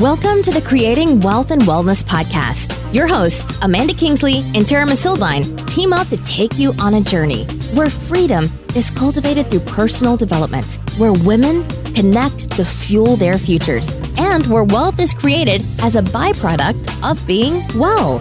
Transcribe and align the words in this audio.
Welcome 0.00 0.42
to 0.42 0.50
the 0.50 0.60
Creating 0.60 1.20
Wealth 1.20 1.52
and 1.52 1.62
Wellness 1.62 2.02
podcast. 2.02 2.92
Your 2.92 3.06
hosts, 3.06 3.56
Amanda 3.62 3.94
Kingsley 3.94 4.38
and 4.52 4.66
Tara 4.66 4.84
Masildine, 4.84 5.68
team 5.68 5.92
up 5.92 6.08
to 6.08 6.16
take 6.24 6.58
you 6.58 6.72
on 6.80 6.94
a 6.94 7.00
journey 7.00 7.44
where 7.74 7.88
freedom 7.88 8.48
is 8.74 8.90
cultivated 8.90 9.48
through 9.48 9.60
personal 9.60 10.16
development, 10.16 10.80
where 10.98 11.12
women 11.12 11.64
connect 11.94 12.50
to 12.56 12.64
fuel 12.64 13.14
their 13.14 13.38
futures, 13.38 13.94
and 14.18 14.44
where 14.48 14.64
wealth 14.64 14.98
is 14.98 15.14
created 15.14 15.64
as 15.78 15.94
a 15.94 16.02
byproduct 16.02 17.08
of 17.08 17.24
being 17.24 17.62
well. 17.78 18.18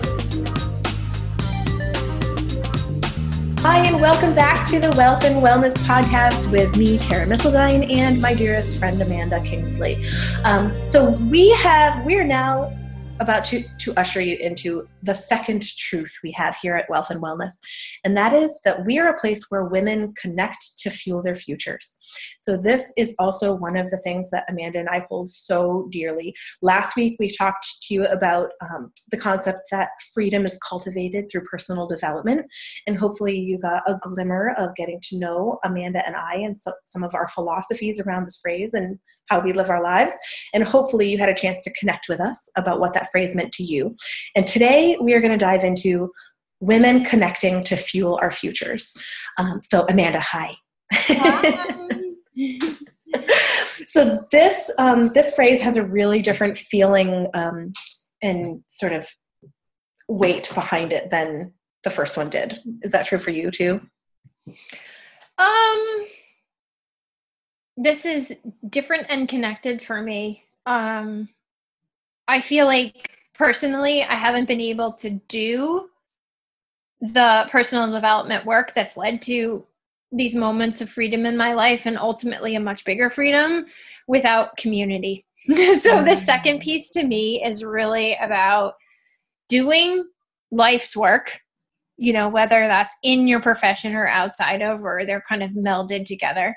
Hi, 3.63 3.85
and 3.85 4.01
welcome 4.01 4.35
back 4.35 4.69
to 4.71 4.79
the 4.81 4.91
Wealth 4.91 5.23
and 5.23 5.37
Wellness 5.37 5.73
Podcast 5.85 6.51
with 6.51 6.75
me, 6.75 6.97
Tara 6.97 7.25
Misseldine, 7.25 7.89
and 7.89 8.21
my 8.21 8.33
dearest 8.33 8.77
friend, 8.77 9.01
Amanda 9.01 9.39
Kingsley. 9.39 10.05
Um, 10.43 10.83
so, 10.83 11.11
we 11.11 11.51
have, 11.51 12.05
we're 12.05 12.25
now 12.25 12.77
about 13.21 13.45
to, 13.45 13.63
to 13.79 13.93
usher 13.95 14.19
you 14.19 14.35
into 14.35 14.85
the 15.01 15.13
second 15.13 15.65
truth 15.77 16.13
we 16.25 16.31
have 16.31 16.57
here 16.61 16.75
at 16.75 16.89
Wealth 16.89 17.09
and 17.09 17.21
Wellness, 17.21 17.53
and 18.03 18.17
that 18.17 18.33
is 18.33 18.51
that 18.65 18.85
we 18.85 18.99
are 18.99 19.07
a 19.07 19.17
place 19.17 19.45
where 19.47 19.63
women 19.63 20.13
connect 20.21 20.77
to 20.79 20.89
fuel 20.89 21.21
their 21.21 21.35
futures. 21.35 21.97
So, 22.43 22.57
this 22.57 22.93
is 22.97 23.13
also 23.19 23.53
one 23.53 23.77
of 23.77 23.89
the 23.89 23.97
things 23.97 24.29
that 24.31 24.45
Amanda 24.49 24.79
and 24.79 24.89
I 24.89 25.05
hold 25.09 25.31
so 25.31 25.87
dearly. 25.91 26.35
Last 26.61 26.95
week, 26.95 27.15
we 27.19 27.35
talked 27.35 27.65
to 27.83 27.93
you 27.93 28.05
about 28.07 28.51
um, 28.61 28.91
the 29.11 29.17
concept 29.17 29.61
that 29.71 29.89
freedom 30.13 30.45
is 30.45 30.59
cultivated 30.67 31.31
through 31.31 31.45
personal 31.45 31.87
development, 31.87 32.45
and 32.87 32.97
hopefully, 32.97 33.37
you 33.37 33.57
got 33.57 33.83
a 33.87 33.97
glimmer 34.01 34.53
of 34.57 34.75
getting 34.75 34.99
to 35.09 35.17
know 35.17 35.59
Amanda 35.63 36.05
and 36.05 36.15
I 36.15 36.35
and 36.35 36.59
so, 36.61 36.73
some 36.85 37.03
of 37.03 37.15
our 37.15 37.27
philosophies 37.29 37.99
around 37.99 38.25
this 38.25 38.39
phrase 38.41 38.73
and 38.73 38.99
how 39.29 39.39
we 39.39 39.53
live 39.53 39.69
our 39.69 39.81
lives. 39.81 40.13
And 40.53 40.63
hopefully, 40.63 41.09
you 41.09 41.17
had 41.17 41.29
a 41.29 41.35
chance 41.35 41.63
to 41.63 41.73
connect 41.73 42.09
with 42.09 42.19
us 42.19 42.49
about 42.57 42.79
what 42.79 42.93
that 42.93 43.09
phrase 43.11 43.35
meant 43.35 43.53
to 43.53 43.63
you. 43.63 43.95
And 44.35 44.45
today, 44.45 44.97
we 45.01 45.13
are 45.13 45.21
going 45.21 45.31
to 45.31 45.37
dive 45.37 45.63
into 45.63 46.11
women 46.59 47.03
connecting 47.03 47.63
to 47.65 47.75
fuel 47.75 48.17
our 48.21 48.31
futures. 48.31 48.95
Um, 49.37 49.61
so, 49.63 49.85
Amanda, 49.89 50.19
hi. 50.19 50.55
so 53.87 54.25
this 54.31 54.71
um, 54.77 55.11
this 55.13 55.33
phrase 55.33 55.61
has 55.61 55.77
a 55.77 55.83
really 55.83 56.21
different 56.21 56.57
feeling 56.57 57.27
um, 57.33 57.73
and 58.21 58.63
sort 58.67 58.93
of 58.93 59.07
weight 60.07 60.49
behind 60.53 60.91
it 60.91 61.09
than 61.09 61.53
the 61.83 61.89
first 61.89 62.17
one 62.17 62.29
did. 62.29 62.59
Is 62.81 62.91
that 62.91 63.05
true 63.05 63.19
for 63.19 63.31
you 63.31 63.51
too? 63.51 63.81
Um, 65.37 66.05
this 67.77 68.05
is 68.05 68.33
different 68.69 69.07
and 69.09 69.27
connected 69.27 69.81
for 69.81 70.01
me. 70.01 70.43
Um, 70.65 71.29
I 72.27 72.41
feel 72.41 72.65
like 72.65 73.09
personally, 73.33 74.03
I 74.03 74.15
haven't 74.15 74.47
been 74.47 74.61
able 74.61 74.93
to 74.93 75.09
do 75.27 75.89
the 77.01 77.47
personal 77.51 77.91
development 77.91 78.45
work 78.45 78.73
that's 78.73 78.95
led 78.95 79.21
to 79.23 79.65
these 80.13 80.35
moments 80.35 80.81
of 80.81 80.89
freedom 80.89 81.25
in 81.25 81.35
my 81.35 81.53
life 81.53 81.85
and 81.85 81.97
ultimately 81.97 82.55
a 82.55 82.59
much 82.59 82.85
bigger 82.85 83.09
freedom 83.09 83.65
without 84.07 84.55
community. 84.57 85.25
so 85.79 86.03
the 86.03 86.15
second 86.15 86.59
mm. 86.59 86.63
piece 86.63 86.89
to 86.91 87.03
me 87.03 87.43
is 87.43 87.63
really 87.63 88.15
about 88.21 88.75
doing 89.49 90.05
life's 90.51 90.95
work, 90.95 91.39
you 91.97 92.13
know, 92.13 92.29
whether 92.29 92.67
that's 92.67 92.95
in 93.03 93.27
your 93.27 93.41
profession 93.41 93.95
or 93.95 94.07
outside 94.07 94.61
of, 94.61 94.83
or 94.83 95.05
they're 95.05 95.23
kind 95.27 95.43
of 95.43 95.51
melded 95.51 96.05
together. 96.05 96.55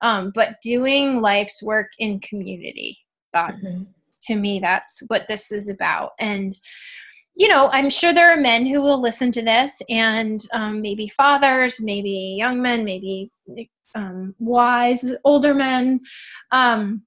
Um, 0.00 0.32
but 0.34 0.56
doing 0.62 1.20
life's 1.20 1.62
work 1.62 1.92
in 1.98 2.20
community. 2.20 2.98
That's 3.32 3.56
mm-hmm 3.56 3.98
to 4.22 4.36
me 4.36 4.60
that's 4.60 5.02
what 5.08 5.26
this 5.28 5.52
is 5.52 5.68
about 5.68 6.12
and 6.18 6.54
you 7.34 7.48
know 7.48 7.68
i'm 7.72 7.88
sure 7.90 8.12
there 8.12 8.32
are 8.32 8.40
men 8.40 8.66
who 8.66 8.80
will 8.82 9.00
listen 9.00 9.32
to 9.32 9.42
this 9.42 9.80
and 9.88 10.46
um, 10.52 10.80
maybe 10.80 11.08
fathers 11.08 11.80
maybe 11.80 12.34
young 12.38 12.60
men 12.60 12.84
maybe 12.84 13.30
um, 13.94 14.34
wise 14.38 15.12
older 15.24 15.54
men. 15.54 16.00
Um, 16.50 17.02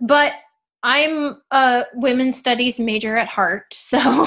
but 0.00 0.32
i'm 0.82 1.40
a 1.52 1.84
women's 1.94 2.36
studies 2.36 2.80
major 2.80 3.16
at 3.16 3.28
heart 3.28 3.72
so 3.72 4.24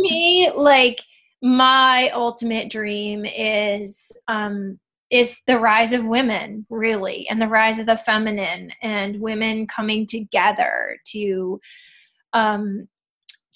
me 0.00 0.50
like 0.54 1.00
my 1.42 2.10
ultimate 2.10 2.70
dream 2.70 3.24
is 3.24 4.12
um, 4.28 4.78
is 5.10 5.40
the 5.46 5.58
rise 5.58 5.92
of 5.92 6.04
women 6.04 6.66
really 6.68 7.26
and 7.30 7.40
the 7.40 7.48
rise 7.48 7.78
of 7.78 7.86
the 7.86 7.96
feminine 7.96 8.70
and 8.82 9.20
women 9.20 9.66
coming 9.66 10.06
together 10.06 10.98
to 11.06 11.60
um 12.32 12.86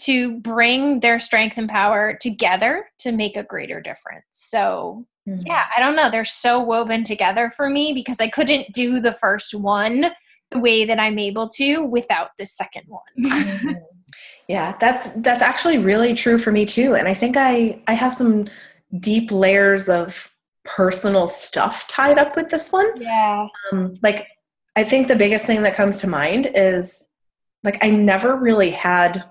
to 0.01 0.39
bring 0.41 1.01
their 1.01 1.21
strength 1.21 1.59
and 1.59 1.69
power 1.69 2.17
together 2.21 2.87
to 2.99 3.13
make 3.13 3.37
a 3.37 3.43
greater 3.43 3.81
difference 3.81 4.25
so 4.33 5.07
mm-hmm. 5.29 5.41
yeah 5.47 5.67
i 5.77 5.81
don't 5.81 5.97
know 5.97 6.11
they're 6.11 6.25
so 6.25 6.61
woven 6.61 7.05
together 7.05 7.51
for 7.57 7.69
me 7.69 7.93
because 7.93 8.21
i 8.21 8.29
couldn't 8.29 8.73
do 8.73 9.01
the 9.01 9.13
first 9.15 9.55
one 9.55 10.07
the 10.51 10.59
way 10.59 10.85
that 10.85 10.99
i'm 10.99 11.19
able 11.19 11.49
to 11.49 11.85
without 11.85 12.31
the 12.39 12.47
second 12.47 12.85
one 12.87 13.03
mm-hmm. 13.19 13.73
yeah 14.49 14.77
that's 14.81 15.13
that's 15.15 15.43
actually 15.43 15.79
really 15.79 16.15
true 16.15 16.39
for 16.39 16.53
me 16.53 16.67
too 16.67 16.95
and 16.95 17.07
i 17.07 17.15
think 17.15 17.37
i 17.37 17.81
i 17.87 17.93
have 17.95 18.17
some 18.17 18.47
deep 18.99 19.31
layers 19.31 19.89
of 19.89 20.31
personal 20.65 21.29
stuff 21.29 21.87
tied 21.89 22.19
up 22.19 22.37
with 22.37 22.51
this 22.51 22.73
one. 22.73 23.01
Yeah. 23.01 23.47
Um, 23.73 23.95
like, 24.03 24.27
I 24.77 24.85
think 24.85 25.09
the 25.09 25.17
biggest 25.17 25.45
thing 25.45 25.63
that 25.63 25.75
comes 25.75 25.99
to 25.99 26.07
mind 26.07 26.51
is 26.55 27.03
like, 27.65 27.79
I 27.83 27.91
never 27.91 28.37
really 28.37 28.71
had 28.71 29.25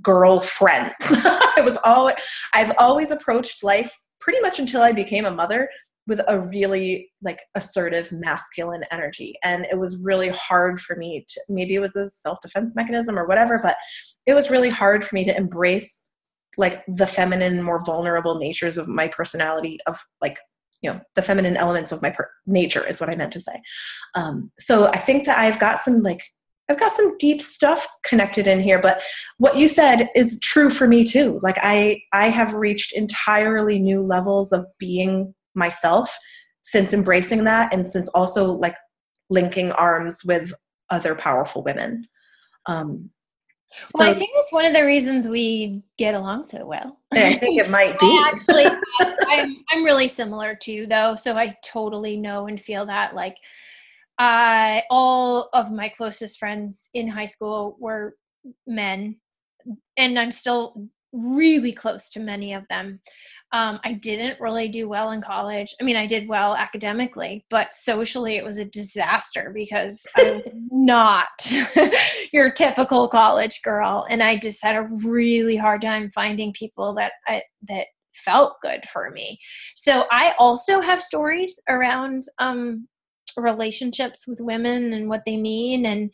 girlfriends. 0.00 0.94
I 1.00 1.62
was 1.64 1.76
all 1.84 2.10
I've 2.54 2.72
always 2.78 3.10
approached 3.10 3.62
life 3.62 3.94
pretty 4.20 4.40
much 4.40 4.58
until 4.58 4.82
I 4.82 4.92
became 4.92 5.26
a 5.26 5.30
mother 5.30 5.68
with 6.06 6.20
a 6.26 6.40
really 6.40 7.10
like 7.22 7.40
assertive 7.54 8.10
masculine 8.10 8.84
energy 8.90 9.34
and 9.44 9.66
it 9.66 9.78
was 9.78 9.96
really 9.98 10.28
hard 10.30 10.80
for 10.80 10.96
me 10.96 11.24
to 11.28 11.40
maybe 11.48 11.74
it 11.74 11.80
was 11.80 11.94
a 11.94 12.10
self-defense 12.10 12.74
mechanism 12.74 13.18
or 13.18 13.26
whatever 13.26 13.60
but 13.62 13.76
it 14.26 14.34
was 14.34 14.50
really 14.50 14.68
hard 14.68 15.04
for 15.04 15.14
me 15.14 15.24
to 15.24 15.36
embrace 15.36 16.02
like 16.56 16.82
the 16.88 17.06
feminine 17.06 17.62
more 17.62 17.84
vulnerable 17.84 18.38
natures 18.38 18.78
of 18.78 18.88
my 18.88 19.06
personality 19.08 19.78
of 19.86 19.98
like 20.20 20.38
you 20.82 20.90
know 20.90 21.00
the 21.14 21.22
feminine 21.22 21.56
elements 21.56 21.92
of 21.92 22.02
my 22.02 22.10
per- 22.10 22.30
nature 22.46 22.86
is 22.86 23.00
what 23.00 23.08
i 23.08 23.14
meant 23.14 23.32
to 23.32 23.40
say 23.40 23.60
um, 24.14 24.50
so 24.58 24.88
i 24.88 24.98
think 24.98 25.24
that 25.24 25.38
i've 25.38 25.60
got 25.60 25.78
some 25.78 26.02
like 26.02 26.22
i've 26.68 26.78
got 26.78 26.94
some 26.96 27.16
deep 27.18 27.40
stuff 27.42 27.86
connected 28.04 28.46
in 28.46 28.60
here 28.60 28.80
but 28.80 29.02
what 29.38 29.56
you 29.56 29.68
said 29.68 30.08
is 30.14 30.38
true 30.40 30.70
for 30.70 30.86
me 30.86 31.04
too 31.04 31.40
like 31.42 31.58
i 31.62 32.00
i 32.12 32.28
have 32.28 32.54
reached 32.54 32.92
entirely 32.92 33.78
new 33.78 34.02
levels 34.02 34.52
of 34.52 34.64
being 34.78 35.34
myself 35.54 36.16
since 36.62 36.92
embracing 36.92 37.44
that 37.44 37.72
and 37.72 37.86
since 37.86 38.08
also 38.10 38.52
like 38.52 38.76
linking 39.30 39.72
arms 39.72 40.20
with 40.24 40.52
other 40.90 41.14
powerful 41.14 41.62
women 41.62 42.06
um, 42.66 43.10
well, 43.94 44.10
I 44.10 44.14
think 44.14 44.30
it's 44.34 44.52
one 44.52 44.64
of 44.64 44.74
the 44.74 44.84
reasons 44.84 45.26
we 45.26 45.82
get 45.96 46.14
along 46.14 46.46
so 46.46 46.66
well. 46.66 46.98
I 47.12 47.34
think 47.34 47.58
it 47.58 47.70
might 47.70 47.98
be. 47.98 48.06
I 48.06 48.30
actually, 48.32 48.66
I'm, 49.28 49.56
I'm 49.70 49.84
really 49.84 50.08
similar 50.08 50.54
too, 50.54 50.86
though. 50.86 51.14
So 51.14 51.36
I 51.36 51.56
totally 51.64 52.16
know 52.16 52.46
and 52.46 52.60
feel 52.60 52.86
that. 52.86 53.14
Like, 53.14 53.36
I 54.22 54.84
all 54.88 55.48
of 55.52 55.72
my 55.72 55.88
closest 55.88 56.38
friends 56.38 56.90
in 56.94 57.08
high 57.08 57.26
school 57.26 57.76
were 57.80 58.14
men, 58.68 59.16
and 59.96 60.16
I'm 60.16 60.30
still 60.30 60.86
really 61.12 61.72
close 61.72 62.08
to 62.10 62.20
many 62.20 62.54
of 62.54 62.62
them. 62.70 63.00
Um, 63.50 63.80
I 63.84 63.94
didn't 63.94 64.40
really 64.40 64.68
do 64.68 64.88
well 64.88 65.10
in 65.10 65.22
college. 65.22 65.74
I 65.80 65.84
mean, 65.84 65.96
I 65.96 66.06
did 66.06 66.28
well 66.28 66.54
academically, 66.54 67.44
but 67.50 67.74
socially 67.74 68.36
it 68.36 68.44
was 68.44 68.58
a 68.58 68.64
disaster 68.64 69.50
because 69.52 70.06
I 70.16 70.22
was 70.22 70.42
not 70.70 71.28
your 72.32 72.52
typical 72.52 73.08
college 73.08 73.60
girl, 73.62 74.06
and 74.08 74.22
I 74.22 74.36
just 74.36 74.62
had 74.62 74.76
a 74.76 74.88
really 75.04 75.56
hard 75.56 75.82
time 75.82 76.12
finding 76.14 76.52
people 76.52 76.94
that 76.94 77.12
I, 77.26 77.42
that 77.68 77.86
felt 78.14 78.54
good 78.62 78.84
for 78.92 79.10
me. 79.10 79.36
So 79.74 80.04
I 80.12 80.34
also 80.38 80.80
have 80.80 81.02
stories 81.02 81.58
around 81.68 82.22
um, 82.38 82.86
relationships 83.36 84.26
with 84.26 84.40
women 84.40 84.92
and 84.92 85.08
what 85.08 85.22
they 85.24 85.36
mean, 85.36 85.86
and 85.86 86.10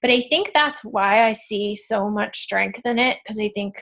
but 0.00 0.10
I 0.10 0.22
think 0.30 0.52
that's 0.52 0.84
why 0.84 1.24
I 1.24 1.32
see 1.32 1.74
so 1.74 2.10
much 2.10 2.40
strength 2.42 2.80
in 2.84 2.98
it 2.98 3.18
because 3.22 3.38
I 3.38 3.50
think 3.54 3.74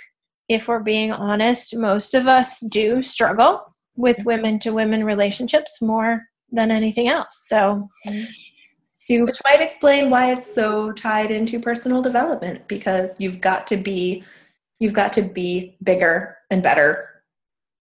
if 0.49 0.67
we're 0.67 0.81
being 0.81 1.13
honest, 1.13 1.77
most 1.77 2.13
of 2.13 2.27
us 2.27 2.59
do 2.61 3.03
struggle 3.03 3.75
with 3.97 4.25
women 4.25 4.59
to 4.61 4.73
women 4.73 5.05
relationships 5.05 5.81
more 5.81 6.25
than 6.51 6.73
anything 6.73 7.09
else. 7.09 7.45
So, 7.47 7.89
mm-hmm. 8.07 8.25
so, 8.87 9.25
which 9.25 9.41
might 9.45 9.61
explain 9.61 10.11
why 10.11 10.33
it's 10.33 10.53
so 10.53 10.93
tied 10.93 11.31
into 11.31 11.61
personal 11.61 12.03
development 12.03 12.67
because 12.67 13.21
you've 13.21 13.41
got 13.41 13.67
to 13.69 13.77
be 13.77 14.25
you've 14.81 14.95
got 14.95 15.13
to 15.13 15.23
be 15.23 15.77
bigger 15.83 16.37
and 16.51 16.63
better 16.63 17.09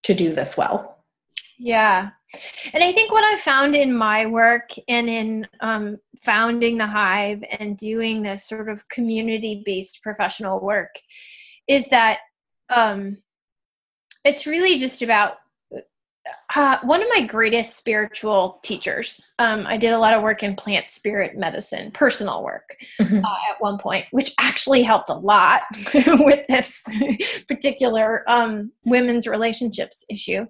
to 0.03 0.13
do 0.13 0.35
this 0.35 0.56
well. 0.56 1.03
Yeah, 1.57 2.09
And 2.73 2.83
I 2.83 2.93
think 2.93 3.11
what 3.11 3.23
I've 3.23 3.41
found 3.41 3.75
in 3.75 3.93
my 3.93 4.25
work 4.25 4.69
and 4.87 5.09
in 5.09 5.47
um, 5.61 5.97
founding 6.23 6.77
the 6.77 6.87
Hive 6.87 7.43
and 7.59 7.77
doing 7.77 8.21
this 8.21 8.47
sort 8.47 8.69
of 8.69 8.87
community 8.89 9.63
based 9.65 10.03
professional 10.03 10.59
work 10.59 10.95
is 11.67 11.87
that 11.89 12.19
um, 12.69 13.17
it's 14.23 14.45
really 14.45 14.77
just 14.77 15.01
about 15.01 15.37
uh, 16.55 16.77
one 16.83 17.01
of 17.01 17.07
my 17.09 17.25
greatest 17.25 17.75
spiritual 17.75 18.59
teachers. 18.63 19.21
Um, 19.39 19.65
I 19.67 19.77
did 19.77 19.93
a 19.93 19.97
lot 19.97 20.13
of 20.13 20.21
work 20.21 20.43
in 20.43 20.55
plant 20.55 20.91
spirit 20.91 21.37
medicine, 21.37 21.91
personal 21.91 22.43
work 22.43 22.75
mm-hmm. 22.99 23.23
uh, 23.23 23.37
at 23.49 23.59
one 23.59 23.77
point, 23.77 24.05
which 24.11 24.33
actually 24.39 24.83
helped 24.83 25.09
a 25.09 25.15
lot 25.15 25.61
with 25.93 26.45
this 26.47 26.83
particular 27.47 28.23
um, 28.27 28.71
women's 28.85 29.27
relationships 29.27 30.05
issue. 30.09 30.45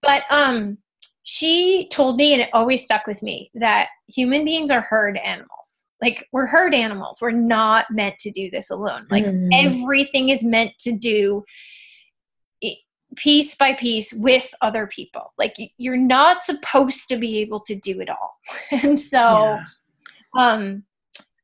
But 0.00 0.22
um, 0.30 0.78
she 1.22 1.88
told 1.90 2.16
me, 2.16 2.32
and 2.32 2.42
it 2.42 2.50
always 2.52 2.84
stuck 2.84 3.06
with 3.06 3.22
me, 3.22 3.50
that 3.54 3.88
human 4.08 4.44
beings 4.44 4.70
are 4.70 4.80
herd 4.80 5.16
animals. 5.18 5.86
Like 6.00 6.26
we're 6.32 6.46
herd 6.46 6.74
animals. 6.74 7.18
We're 7.20 7.30
not 7.30 7.90
meant 7.90 8.18
to 8.20 8.30
do 8.30 8.50
this 8.50 8.70
alone. 8.70 9.06
Like 9.08 9.24
mm. 9.24 9.48
everything 9.52 10.30
is 10.30 10.42
meant 10.42 10.72
to 10.80 10.92
do 10.92 11.44
piece 13.16 13.54
by 13.54 13.74
piece 13.74 14.12
with 14.12 14.52
other 14.60 14.86
people. 14.86 15.32
Like 15.38 15.56
you're 15.76 15.96
not 15.96 16.42
supposed 16.42 17.08
to 17.08 17.16
be 17.16 17.38
able 17.38 17.60
to 17.60 17.74
do 17.74 18.00
it 18.00 18.10
all. 18.10 18.30
and 18.70 18.98
so 18.98 19.58
yeah. 19.58 19.64
um 20.36 20.84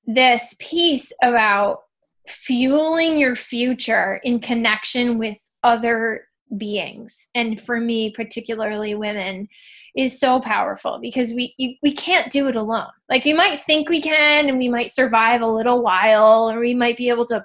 this 0.06 0.54
piece 0.58 1.12
about 1.22 1.80
fueling 2.26 3.18
your 3.18 3.36
future 3.36 4.20
in 4.24 4.40
connection 4.40 5.18
with 5.18 5.38
other 5.62 6.24
beings. 6.56 7.28
And 7.34 7.60
for 7.60 7.80
me 7.80 8.10
particularly 8.10 8.94
women 8.94 9.48
is 9.96 10.18
so 10.18 10.40
powerful 10.40 10.98
because 11.00 11.32
we 11.32 11.54
you, 11.58 11.74
we 11.82 11.92
can't 11.92 12.30
do 12.30 12.48
it 12.48 12.56
alone. 12.56 12.88
Like 13.08 13.24
we 13.24 13.32
might 13.32 13.60
think 13.62 13.88
we 13.88 14.00
can 14.00 14.48
and 14.48 14.58
we 14.58 14.68
might 14.68 14.90
survive 14.90 15.40
a 15.40 15.46
little 15.46 15.82
while 15.82 16.50
or 16.50 16.60
we 16.60 16.74
might 16.74 16.96
be 16.96 17.08
able 17.08 17.26
to 17.26 17.44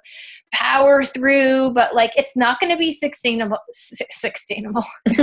power 0.53 1.03
through 1.03 1.71
but 1.71 1.95
like 1.95 2.13
it's 2.15 2.37
not 2.37 2.59
going 2.59 2.69
to 2.69 2.77
be 2.77 2.91
sustainable 2.91 3.57
sustainable. 3.71 4.85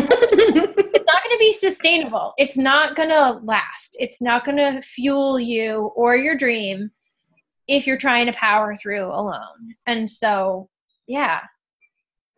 It's 1.03 1.15
not 1.15 1.25
going 1.25 1.37
to 1.37 1.39
be 1.41 1.53
sustainable. 1.53 2.35
It's 2.39 2.57
not 2.57 2.95
going 2.95 3.09
to 3.09 3.41
last. 3.43 3.97
It's 3.99 4.23
not 4.23 4.45
going 4.45 4.59
to 4.59 4.81
fuel 4.83 5.41
you 5.41 5.91
or 5.97 6.17
your 6.17 6.37
dream 6.37 6.91
if 7.67 7.87
you're 7.87 7.97
trying 7.97 8.27
to 8.27 8.33
power 8.33 8.77
through 8.77 9.07
alone. 9.07 9.75
And 9.87 10.09
so 10.09 10.69
yeah 11.07 11.41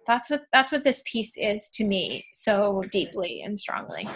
that's 0.06 0.30
what 0.30 0.42
that's 0.52 0.72
what 0.72 0.84
this 0.84 1.02
piece 1.04 1.36
is 1.36 1.70
to 1.70 1.84
me 1.84 2.26
so 2.32 2.82
deeply 2.90 3.42
and 3.42 3.58
strongly. 3.58 4.08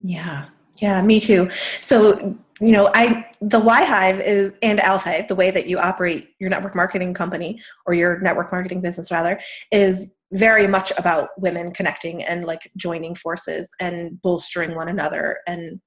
Yeah. 0.00 0.46
Yeah 0.76 1.02
me 1.02 1.20
too. 1.20 1.50
So 1.82 2.36
you 2.60 2.72
know 2.72 2.90
i 2.94 3.24
the 3.40 3.58
y 3.58 3.84
hive 3.84 4.20
is 4.20 4.52
and 4.62 4.80
alpha 4.80 5.24
the 5.28 5.34
way 5.34 5.50
that 5.50 5.66
you 5.66 5.78
operate 5.78 6.30
your 6.40 6.50
network 6.50 6.74
marketing 6.74 7.14
company 7.14 7.60
or 7.86 7.94
your 7.94 8.18
network 8.20 8.50
marketing 8.50 8.80
business 8.80 9.10
rather 9.10 9.40
is 9.70 10.10
very 10.32 10.66
much 10.66 10.92
about 10.98 11.30
women 11.38 11.72
connecting 11.72 12.22
and 12.22 12.44
like 12.44 12.70
joining 12.76 13.14
forces 13.14 13.68
and 13.80 14.20
bolstering 14.22 14.74
one 14.74 14.88
another 14.88 15.38
and 15.46 15.80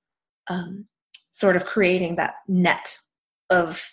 um, 0.49 0.85
sort 1.31 1.55
of 1.55 1.65
creating 1.65 2.15
that 2.15 2.35
net 2.47 2.97
of 3.49 3.83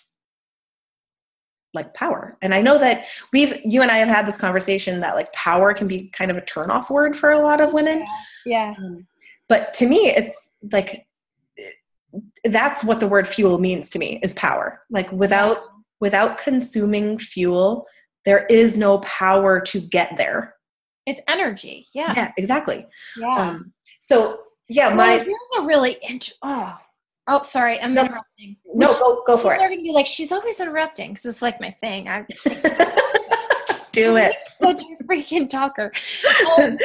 like 1.73 1.93
power. 1.93 2.37
And 2.41 2.53
i 2.53 2.61
know 2.61 2.77
that 2.77 3.05
we've 3.31 3.53
you 3.63 3.81
and 3.81 3.91
i 3.91 3.97
have 3.97 4.07
had 4.07 4.27
this 4.27 4.37
conversation 4.37 4.99
that 5.01 5.15
like 5.15 5.31
power 5.33 5.73
can 5.73 5.87
be 5.87 6.07
kind 6.09 6.31
of 6.31 6.37
a 6.37 6.41
turn 6.45 6.71
off 6.71 6.89
word 6.89 7.17
for 7.17 7.31
a 7.31 7.39
lot 7.39 7.61
of 7.61 7.73
women. 7.73 7.99
Yeah, 8.45 8.73
yeah. 8.75 8.75
Um, 8.77 9.07
but 9.47 9.73
to 9.75 9.87
me 9.87 10.07
it's 10.09 10.51
like 10.71 11.05
that's 12.45 12.83
what 12.83 12.99
the 12.99 13.07
word 13.07 13.27
fuel 13.27 13.59
means 13.59 13.89
to 13.91 13.99
me 13.99 14.19
is 14.23 14.33
power. 14.33 14.81
Like 14.89 15.11
without 15.11 15.59
without 15.99 16.39
consuming 16.39 17.17
fuel 17.19 17.85
there 18.25 18.45
is 18.47 18.77
no 18.77 18.99
power 18.99 19.59
to 19.61 19.79
get 19.79 20.15
there. 20.17 20.55
It's 21.05 21.21
energy. 21.27 21.87
Yeah. 21.93 22.13
Yeah 22.15 22.31
exactly. 22.37 22.85
Yeah. 23.17 23.35
Um, 23.35 23.73
so 24.01 24.39
yeah 24.67 24.89
my 24.89 25.17
well, 25.17 25.25
here's 25.25 25.59
a 25.59 25.65
really 25.65 25.97
int- 26.01 26.33
oh 26.41 26.77
oh 27.29 27.41
sorry 27.43 27.79
i'm 27.81 27.93
no, 27.93 28.03
interrupting 28.03 28.57
no 28.73 28.89
Which 28.89 28.99
go, 28.99 29.23
go 29.25 29.37
for 29.37 29.53
it 29.53 29.59
they're 29.59 29.69
gonna 29.69 29.81
be 29.81 29.91
like 29.91 30.07
she's 30.07 30.31
always 30.31 30.59
interrupting 30.59 31.11
because 31.11 31.25
it's 31.25 31.41
like 31.41 31.61
my 31.61 31.71
thing 31.81 32.07
i 32.09 32.25
do 33.91 34.17
it 34.17 34.35
such 34.61 34.81
a 34.81 35.03
freaking 35.05 35.49
talker 35.49 35.91
um, 36.57 36.77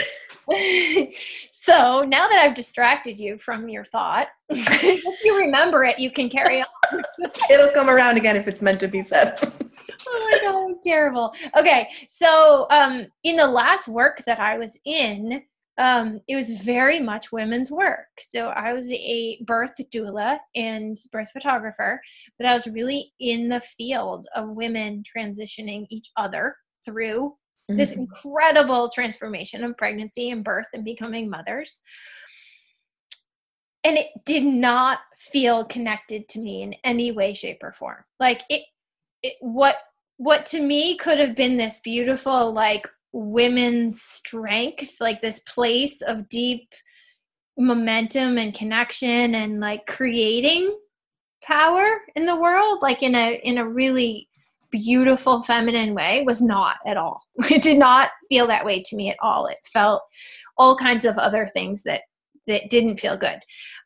so 1.52 2.04
now 2.06 2.28
that 2.28 2.40
I've 2.42 2.54
distracted 2.54 3.18
you 3.18 3.38
from 3.38 3.68
your 3.68 3.84
thought, 3.84 4.28
if 4.50 5.24
you 5.24 5.38
remember 5.38 5.84
it, 5.84 5.98
you 5.98 6.10
can 6.10 6.28
carry 6.28 6.60
on. 6.60 7.02
It'll 7.50 7.70
come 7.70 7.88
around 7.88 8.16
again 8.18 8.36
if 8.36 8.46
it's 8.46 8.60
meant 8.60 8.80
to 8.80 8.88
be 8.88 9.02
said. 9.02 9.38
oh 9.42 10.30
my 10.30 10.38
god, 10.42 10.82
terrible. 10.82 11.32
Okay, 11.56 11.88
so 12.08 12.66
um, 12.70 13.06
in 13.22 13.36
the 13.36 13.46
last 13.46 13.88
work 13.88 14.22
that 14.26 14.38
I 14.38 14.58
was 14.58 14.78
in, 14.84 15.42
um, 15.76 16.20
it 16.28 16.36
was 16.36 16.50
very 16.50 17.00
much 17.00 17.32
women's 17.32 17.70
work. 17.70 18.06
So 18.20 18.48
I 18.48 18.72
was 18.72 18.90
a 18.90 19.42
birth 19.44 19.72
doula 19.92 20.38
and 20.54 20.96
birth 21.10 21.30
photographer, 21.32 22.00
but 22.38 22.46
I 22.46 22.54
was 22.54 22.66
really 22.66 23.12
in 23.18 23.48
the 23.48 23.60
field 23.60 24.26
of 24.36 24.50
women 24.50 25.02
transitioning 25.02 25.86
each 25.90 26.10
other 26.16 26.56
through 26.84 27.34
mm-hmm. 27.70 27.76
this 27.76 27.92
incredible 27.92 28.90
transformation 28.94 29.64
of 29.64 29.76
pregnancy 29.76 30.30
and 30.30 30.44
birth 30.44 30.66
and 30.72 30.84
becoming 30.84 31.28
mothers. 31.28 31.82
And 33.82 33.98
it 33.98 34.08
did 34.24 34.44
not 34.44 35.00
feel 35.18 35.64
connected 35.64 36.28
to 36.30 36.38
me 36.38 36.62
in 36.62 36.74
any 36.84 37.10
way, 37.10 37.34
shape, 37.34 37.58
or 37.62 37.72
form. 37.72 38.04
Like 38.18 38.42
it, 38.48 38.62
it 39.22 39.34
what 39.40 39.76
what 40.16 40.46
to 40.46 40.62
me 40.62 40.96
could 40.96 41.18
have 41.18 41.34
been 41.34 41.56
this 41.56 41.80
beautiful 41.80 42.52
like 42.52 42.88
women's 43.14 44.02
strength, 44.02 44.96
like 45.00 45.22
this 45.22 45.38
place 45.40 46.02
of 46.02 46.28
deep 46.28 46.68
momentum 47.56 48.36
and 48.36 48.52
connection 48.52 49.36
and 49.36 49.60
like 49.60 49.86
creating 49.86 50.76
power 51.40 52.00
in 52.16 52.26
the 52.26 52.34
world 52.34 52.80
like 52.82 53.02
in 53.02 53.14
a 53.14 53.38
in 53.44 53.58
a 53.58 53.68
really 53.68 54.28
beautiful 54.72 55.40
feminine 55.42 55.94
way 55.94 56.24
was 56.26 56.42
not 56.42 56.78
at 56.84 56.96
all. 56.96 57.22
It 57.50 57.62
did 57.62 57.78
not 57.78 58.10
feel 58.28 58.48
that 58.48 58.64
way 58.64 58.82
to 58.82 58.96
me 58.96 59.08
at 59.10 59.16
all. 59.22 59.46
It 59.46 59.58
felt 59.72 60.02
all 60.58 60.76
kinds 60.76 61.04
of 61.04 61.16
other 61.16 61.46
things 61.46 61.84
that 61.84 62.02
that 62.46 62.70
didn't 62.70 63.00
feel 63.00 63.16
good. 63.16 63.38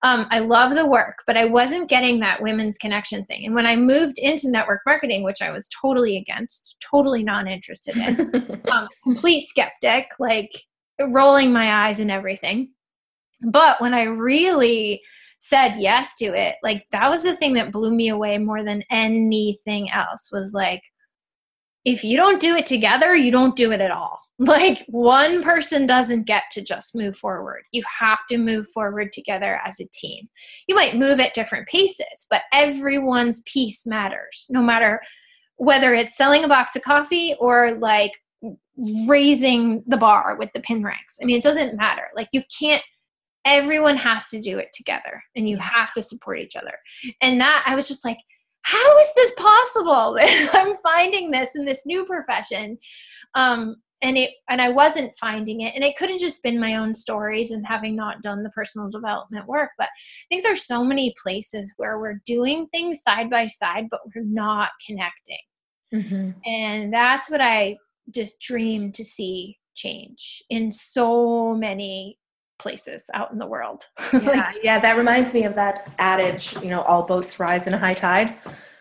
Um, 0.02 0.26
I 0.30 0.40
love 0.40 0.74
the 0.74 0.86
work, 0.86 1.18
but 1.26 1.36
I 1.36 1.44
wasn't 1.44 1.88
getting 1.88 2.20
that 2.20 2.42
women's 2.42 2.78
connection 2.78 3.24
thing. 3.26 3.46
And 3.46 3.54
when 3.54 3.66
I 3.66 3.76
moved 3.76 4.18
into 4.18 4.50
network 4.50 4.80
marketing, 4.86 5.22
which 5.22 5.42
I 5.42 5.50
was 5.50 5.68
totally 5.80 6.16
against, 6.16 6.76
totally 6.80 7.22
non 7.22 7.46
interested 7.46 7.96
in, 7.96 8.62
um, 8.70 8.88
complete 9.02 9.42
skeptic, 9.42 10.06
like 10.18 10.50
rolling 11.00 11.52
my 11.52 11.86
eyes 11.86 12.00
and 12.00 12.10
everything. 12.10 12.70
But 13.42 13.80
when 13.80 13.94
I 13.94 14.02
really 14.02 15.00
said 15.40 15.76
yes 15.78 16.16
to 16.16 16.26
it 16.26 16.56
like 16.62 16.84
that 16.90 17.08
was 17.08 17.22
the 17.22 17.36
thing 17.36 17.54
that 17.54 17.70
blew 17.70 17.92
me 17.92 18.08
away 18.08 18.38
more 18.38 18.64
than 18.64 18.82
anything 18.90 19.90
else 19.92 20.30
was 20.32 20.52
like 20.52 20.82
if 21.84 22.02
you 22.02 22.16
don't 22.16 22.40
do 22.40 22.56
it 22.56 22.66
together 22.66 23.14
you 23.14 23.30
don't 23.30 23.56
do 23.56 23.70
it 23.70 23.80
at 23.80 23.92
all 23.92 24.20
like 24.38 24.84
one 24.88 25.42
person 25.42 25.86
doesn't 25.86 26.24
get 26.24 26.44
to 26.52 26.62
just 26.62 26.94
move 26.94 27.16
forward. 27.16 27.62
You 27.72 27.82
have 27.98 28.20
to 28.28 28.38
move 28.38 28.68
forward 28.72 29.12
together 29.12 29.60
as 29.64 29.80
a 29.80 29.88
team. 29.92 30.28
You 30.68 30.76
might 30.76 30.96
move 30.96 31.18
at 31.18 31.34
different 31.34 31.66
paces 31.68 32.26
but 32.30 32.42
everyone's 32.52 33.42
piece 33.42 33.86
matters 33.86 34.46
no 34.48 34.62
matter 34.62 35.00
whether 35.56 35.92
it's 35.92 36.16
selling 36.16 36.44
a 36.44 36.48
box 36.48 36.76
of 36.76 36.82
coffee 36.82 37.34
or 37.40 37.72
like 37.72 38.12
raising 39.08 39.82
the 39.88 39.96
bar 39.96 40.36
with 40.38 40.50
the 40.54 40.60
pin 40.60 40.84
ranks. 40.84 41.18
I 41.20 41.24
mean 41.24 41.36
it 41.36 41.42
doesn't 41.42 41.76
matter. 41.76 42.08
Like 42.14 42.28
you 42.32 42.42
can't 42.56 42.82
everyone 43.44 43.96
has 43.96 44.28
to 44.28 44.40
do 44.40 44.58
it 44.58 44.68
together 44.74 45.22
and 45.34 45.48
you 45.48 45.56
have 45.58 45.92
to 45.92 46.02
support 46.02 46.38
each 46.38 46.54
other. 46.54 46.74
And 47.22 47.40
that 47.40 47.64
i 47.66 47.74
was 47.74 47.88
just 47.88 48.04
like 48.04 48.18
how 48.62 48.98
is 48.98 49.14
this 49.14 49.32
possible? 49.36 50.18
I'm 50.20 50.76
finding 50.82 51.30
this 51.30 51.56
in 51.56 51.64
this 51.64 51.86
new 51.86 52.04
profession. 52.04 52.76
Um, 53.34 53.76
and 54.02 54.16
it 54.16 54.30
and 54.48 54.60
i 54.60 54.68
wasn't 54.68 55.16
finding 55.18 55.60
it 55.62 55.74
and 55.74 55.84
it 55.84 55.96
could 55.96 56.10
have 56.10 56.20
just 56.20 56.42
been 56.42 56.58
my 56.58 56.76
own 56.76 56.94
stories 56.94 57.50
and 57.50 57.66
having 57.66 57.96
not 57.96 58.22
done 58.22 58.42
the 58.42 58.50
personal 58.50 58.88
development 58.88 59.46
work 59.46 59.70
but 59.78 59.88
i 59.88 60.24
think 60.28 60.42
there's 60.42 60.66
so 60.66 60.84
many 60.84 61.14
places 61.22 61.72
where 61.76 61.98
we're 61.98 62.20
doing 62.26 62.66
things 62.68 63.02
side 63.02 63.28
by 63.30 63.46
side 63.46 63.86
but 63.90 64.00
we're 64.14 64.24
not 64.24 64.70
connecting 64.86 65.36
mm-hmm. 65.92 66.30
and 66.46 66.92
that's 66.92 67.30
what 67.30 67.40
i 67.40 67.76
just 68.10 68.40
dream 68.40 68.90
to 68.92 69.04
see 69.04 69.58
change 69.74 70.42
in 70.50 70.70
so 70.72 71.54
many 71.54 72.18
places 72.58 73.08
out 73.14 73.30
in 73.32 73.38
the 73.38 73.46
world. 73.46 73.84
yeah, 74.12 74.18
like, 74.18 74.56
yeah, 74.62 74.80
that 74.80 74.96
reminds 74.96 75.32
me 75.32 75.44
of 75.44 75.54
that 75.54 75.90
adage, 75.98 76.54
you 76.54 76.68
know, 76.68 76.82
all 76.82 77.04
boats 77.04 77.38
rise 77.38 77.66
in 77.66 77.74
a 77.74 77.78
high 77.78 77.94
tide. 77.94 78.34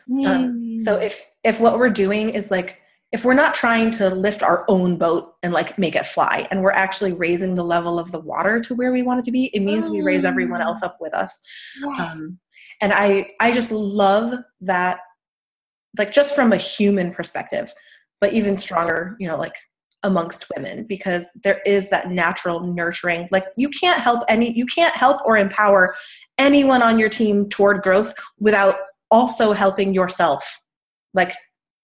Mm. 0.10 0.28
Um, 0.28 0.80
so 0.84 0.98
mm. 0.98 1.04
if 1.04 1.26
if 1.44 1.60
what 1.60 1.78
we're 1.78 1.90
doing 1.90 2.30
is 2.30 2.50
like 2.52 2.80
if 3.14 3.24
we're 3.24 3.34
not 3.34 3.54
trying 3.54 3.90
to 3.90 4.10
lift 4.10 4.44
our 4.44 4.66
own 4.68 4.98
boat 4.98 5.36
and 5.42 5.54
like 5.54 5.78
make 5.78 5.96
it 5.96 6.06
fly 6.06 6.48
and 6.52 6.62
we're 6.62 6.72
actually 6.72 7.14
raising 7.14 7.56
the 7.56 7.64
level 7.64 8.00
of 8.00 8.12
the 8.12 8.20
water 8.20 8.60
to 8.60 8.76
where 8.76 8.92
we 8.92 9.02
want 9.02 9.20
it 9.20 9.26
to 9.26 9.32
be 9.32 9.46
it 9.54 9.62
means 9.62 9.90
we 9.90 10.02
raise 10.02 10.26
everyone 10.26 10.62
else 10.62 10.84
up 10.84 10.98
with 11.00 11.14
us. 11.14 11.42
Yes. 11.82 12.18
um, 12.18 12.40
and 12.82 12.94
i 12.94 13.30
i 13.40 13.52
just 13.52 13.72
love 13.72 14.34
that 14.62 15.00
like 15.98 16.12
just 16.12 16.36
from 16.36 16.52
a 16.54 16.58
human 16.58 17.14
perspective 17.14 17.72
but 18.20 18.34
even 18.34 18.58
stronger 18.58 19.16
you 19.20 19.28
know 19.28 19.38
like 19.38 19.56
amongst 20.04 20.46
women 20.56 20.86
because 20.86 21.26
there 21.44 21.62
is 21.66 21.90
that 21.90 22.12
natural 22.12 22.62
nurturing. 22.62 23.28
Like 23.32 23.46
you 23.56 23.70
can't 23.70 24.02
help 24.02 24.24
any 24.28 24.56
you 24.56 24.66
can't 24.66 24.96
help 24.96 25.22
or 25.26 25.38
empower 25.38 25.96
anyone 26.38 26.82
on 26.82 27.00
your 27.00 27.10
team 27.10 27.50
toward 27.50 27.82
growth 27.82 28.14
without 28.40 28.76
also 29.12 29.54
helping 29.54 29.94
yourself. 29.94 30.62
Like 31.14 31.34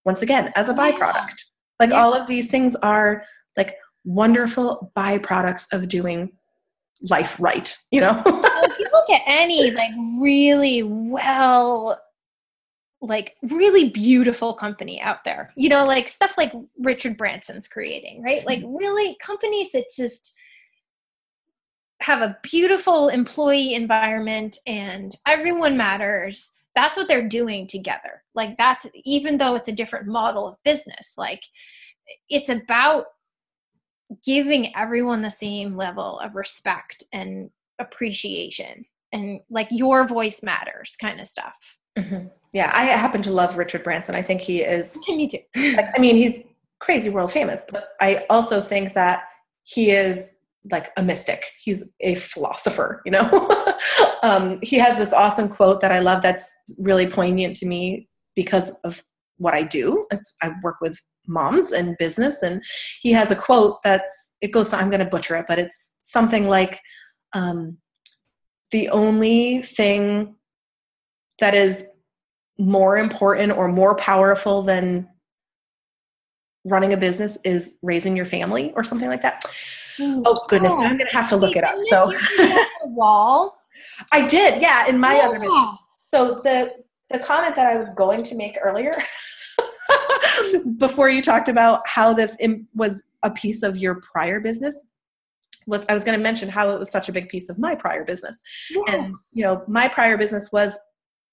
once 0.05 0.21
again 0.21 0.51
as 0.55 0.69
a 0.69 0.73
byproduct 0.73 1.35
like 1.79 1.89
yeah. 1.89 2.01
all 2.01 2.13
of 2.13 2.27
these 2.27 2.49
things 2.49 2.75
are 2.77 3.23
like 3.57 3.75
wonderful 4.05 4.91
byproducts 4.97 5.65
of 5.71 5.87
doing 5.87 6.31
life 7.09 7.35
right 7.39 7.75
you 7.91 7.99
know 7.99 8.21
well, 8.25 8.63
if 8.63 8.79
you 8.79 8.87
look 8.91 9.09
at 9.09 9.21
any 9.25 9.71
like 9.71 9.91
really 10.19 10.83
well 10.83 11.99
like 13.01 13.35
really 13.43 13.89
beautiful 13.89 14.53
company 14.53 15.01
out 15.01 15.23
there 15.25 15.51
you 15.57 15.67
know 15.67 15.85
like 15.85 16.07
stuff 16.07 16.37
like 16.37 16.53
richard 16.79 17.17
branson's 17.17 17.67
creating 17.67 18.23
right 18.23 18.45
like 18.45 18.59
mm-hmm. 18.59 18.77
really 18.77 19.17
companies 19.21 19.71
that 19.73 19.85
just 19.95 20.33
have 21.99 22.21
a 22.21 22.37
beautiful 22.43 23.09
employee 23.09 23.73
environment 23.73 24.57
and 24.65 25.15
everyone 25.27 25.75
matters 25.75 26.52
that's 26.75 26.97
what 26.97 27.07
they're 27.07 27.27
doing 27.27 27.67
together 27.67 28.23
like 28.35 28.57
that's 28.57 28.87
even 29.03 29.37
though 29.37 29.55
it's 29.55 29.67
a 29.67 29.73
different 29.73 30.07
model 30.07 30.47
of 30.47 30.55
business 30.63 31.13
like 31.17 31.43
it's 32.29 32.49
about 32.49 33.05
giving 34.25 34.75
everyone 34.75 35.21
the 35.21 35.31
same 35.31 35.75
level 35.75 36.19
of 36.19 36.35
respect 36.35 37.03
and 37.11 37.49
appreciation 37.79 38.85
and 39.11 39.39
like 39.49 39.67
your 39.71 40.05
voice 40.05 40.43
matters 40.43 40.95
kind 40.99 41.19
of 41.19 41.27
stuff 41.27 41.77
mm-hmm. 41.97 42.27
yeah 42.53 42.71
i 42.73 42.83
happen 42.83 43.21
to 43.21 43.31
love 43.31 43.57
richard 43.57 43.83
branson 43.83 44.15
i 44.15 44.21
think 44.21 44.41
he 44.41 44.61
is 44.61 44.97
me 45.07 45.27
too 45.27 45.39
like, 45.75 45.87
i 45.95 45.99
mean 45.99 46.15
he's 46.15 46.41
crazy 46.79 47.09
world 47.09 47.31
famous 47.31 47.61
but 47.69 47.89
i 48.01 48.25
also 48.29 48.61
think 48.61 48.93
that 48.93 49.23
he 49.63 49.91
is 49.91 50.37
like 50.71 50.91
a 50.97 51.03
mystic. 51.03 51.45
He's 51.59 51.83
a 51.99 52.15
philosopher, 52.15 53.01
you 53.05 53.11
know? 53.11 53.29
um, 54.23 54.59
he 54.61 54.77
has 54.77 54.97
this 54.97 55.13
awesome 55.13 55.49
quote 55.49 55.81
that 55.81 55.91
I 55.91 55.99
love 55.99 56.21
that's 56.21 56.53
really 56.77 57.07
poignant 57.07 57.57
to 57.57 57.65
me 57.65 58.07
because 58.35 58.71
of 58.83 59.03
what 59.37 59.53
I 59.53 59.63
do. 59.63 60.05
It's, 60.11 60.35
I 60.41 60.51
work 60.63 60.77
with 60.81 60.97
moms 61.27 61.71
and 61.71 61.97
business, 61.97 62.43
and 62.43 62.61
he 63.01 63.11
has 63.13 63.31
a 63.31 63.35
quote 63.35 63.81
that's, 63.83 64.35
it 64.41 64.51
goes, 64.51 64.73
I'm 64.73 64.89
going 64.89 64.99
to 64.99 65.05
butcher 65.05 65.35
it, 65.37 65.45
but 65.47 65.59
it's 65.59 65.95
something 66.03 66.47
like, 66.47 66.79
um, 67.33 67.77
the 68.71 68.89
only 68.89 69.61
thing 69.61 70.35
that 71.39 71.53
is 71.53 71.87
more 72.57 72.97
important 72.97 73.51
or 73.53 73.67
more 73.67 73.95
powerful 73.95 74.63
than 74.63 75.07
running 76.65 76.93
a 76.93 76.97
business 76.97 77.37
is 77.43 77.75
raising 77.81 78.15
your 78.15 78.25
family 78.25 78.71
or 78.75 78.83
something 78.83 79.09
like 79.09 79.21
that. 79.21 79.43
Oh 79.99 80.35
goodness, 80.49 80.73
oh. 80.75 80.83
I'm 80.83 80.97
gonna 80.97 81.11
have 81.11 81.29
to 81.29 81.35
look 81.35 81.55
it 81.55 81.63
up. 81.63 81.75
So 81.87 82.11
wall. 82.85 83.57
I 84.11 84.27
did, 84.27 84.61
yeah, 84.61 84.87
in 84.87 84.99
my 84.99 85.17
yeah. 85.17 85.27
other. 85.27 85.77
So 86.07 86.41
the 86.43 86.73
the 87.09 87.19
comment 87.19 87.55
that 87.55 87.67
I 87.67 87.77
was 87.77 87.89
going 87.95 88.23
to 88.23 88.35
make 88.35 88.57
earlier 88.61 88.95
before 90.77 91.09
you 91.09 91.21
talked 91.21 91.47
about 91.47 91.87
how 91.87 92.13
this 92.13 92.35
was 92.73 93.03
a 93.21 93.29
piece 93.29 93.61
of 93.61 93.77
your 93.77 94.01
prior 94.01 94.39
business 94.39 94.85
was 95.65 95.85
I 95.87 95.93
was 95.93 96.03
going 96.03 96.17
to 96.17 96.23
mention 96.23 96.49
how 96.49 96.71
it 96.71 96.79
was 96.79 96.91
such 96.91 97.09
a 97.09 97.11
big 97.11 97.29
piece 97.29 97.49
of 97.49 97.57
my 97.57 97.75
prior 97.75 98.03
business. 98.03 98.41
Yes. 98.69 98.83
And 98.87 99.07
you 99.31 99.43
know, 99.43 99.63
my 99.67 99.87
prior 99.87 100.17
business 100.17 100.49
was 100.51 100.77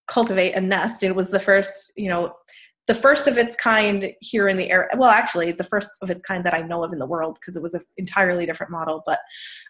cultivate 0.07 0.53
and 0.53 0.69
nest. 0.69 1.03
It 1.03 1.15
was 1.15 1.31
the 1.31 1.41
first, 1.41 1.93
you 1.97 2.09
know, 2.09 2.35
the 2.87 2.95
first 2.95 3.27
of 3.29 3.39
its 3.39 3.57
kind 3.57 4.13
here 4.21 4.49
in 4.49 4.57
the 4.57 4.71
area. 4.71 4.89
Well, 4.97 5.11
actually, 5.11 5.53
the 5.53 5.65
first 5.65 5.91
of 6.03 6.11
its 6.11 6.23
kind 6.23 6.45
that 6.45 6.55
I 6.55 6.63
know 6.63 6.83
of 6.83 6.93
in 6.93 6.99
the 6.99 7.07
world 7.07 7.39
because 7.41 7.57
it 7.57 7.63
was 7.63 7.75
an 7.75 7.83
entirely 7.97 8.47
different 8.47 8.73
model, 8.73 9.03
but 9.07 9.21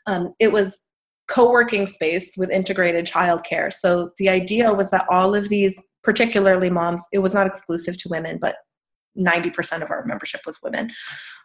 um, 0.06 0.34
it 0.38 0.50
was 0.50 0.84
co-working 1.30 1.86
space 1.86 2.34
with 2.36 2.50
integrated 2.50 3.06
childcare. 3.06 3.72
So 3.72 4.10
the 4.18 4.28
idea 4.28 4.72
was 4.72 4.90
that 4.90 5.06
all 5.10 5.34
of 5.34 5.48
these, 5.48 5.82
particularly 6.02 6.68
moms, 6.68 7.02
it 7.12 7.18
was 7.18 7.32
not 7.32 7.46
exclusive 7.46 7.96
to 7.98 8.08
women, 8.08 8.38
but 8.40 8.56
90% 9.16 9.82
of 9.82 9.90
our 9.90 10.04
membership 10.04 10.40
was 10.44 10.58
women, 10.62 10.90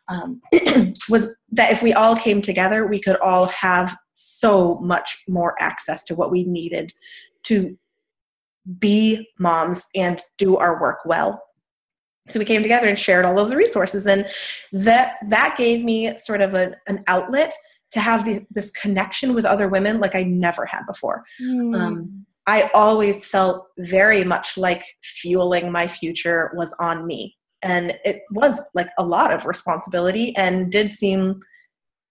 um, 0.08 0.42
was 1.10 1.30
that 1.52 1.72
if 1.72 1.82
we 1.82 1.94
all 1.94 2.16
came 2.16 2.42
together, 2.42 2.88
we 2.88 3.00
could 3.00 3.18
all 3.18 3.46
have 3.48 3.96
so 4.14 4.80
much 4.82 5.24
more 5.28 5.56
access 5.62 6.04
to 6.06 6.16
what 6.16 6.32
we 6.32 6.44
needed 6.44 6.92
to 7.44 7.78
be 8.80 9.28
moms 9.40 9.86
and 9.94 10.24
do 10.40 10.58
our 10.58 10.82
work 10.82 11.00
well 11.06 11.40
so 12.30 12.40
we 12.40 12.46
came 12.46 12.64
together 12.64 12.88
and 12.88 12.98
shared 12.98 13.26
all 13.26 13.40
of 13.40 13.50
the 13.50 13.56
resources 13.56 14.08
and 14.08 14.28
that 14.72 15.18
that 15.28 15.56
gave 15.56 15.84
me 15.84 16.18
sort 16.20 16.42
of 16.42 16.56
a, 16.56 16.76
an 16.88 17.04
outlet 17.08 17.54
to 17.92 18.00
have 18.00 18.26
the, 18.26 18.46
this 18.52 18.72
connection 18.72 19.34
with 19.34 19.46
other 19.46 19.68
women 19.68 20.00
like 20.00 20.16
i 20.16 20.24
never 20.24 20.66
had 20.66 20.86
before. 20.88 21.24
Mm. 21.42 21.80
um, 21.80 22.26
i 22.48 22.70
always 22.74 23.26
felt 23.26 23.68
very 23.80 24.24
much 24.24 24.58
like 24.58 24.84
fueling 25.02 25.72
my 25.72 25.88
future 25.88 26.52
was 26.56 26.74
on 26.80 27.06
me. 27.08 27.36
And 27.62 27.98
it 28.06 28.22
was 28.30 28.60
like 28.76 28.90
a 29.00 29.06
lot 29.06 29.34
of 29.34 29.46
responsibility 29.48 30.36
and 30.38 30.72
did 30.72 30.94
seem 30.94 31.40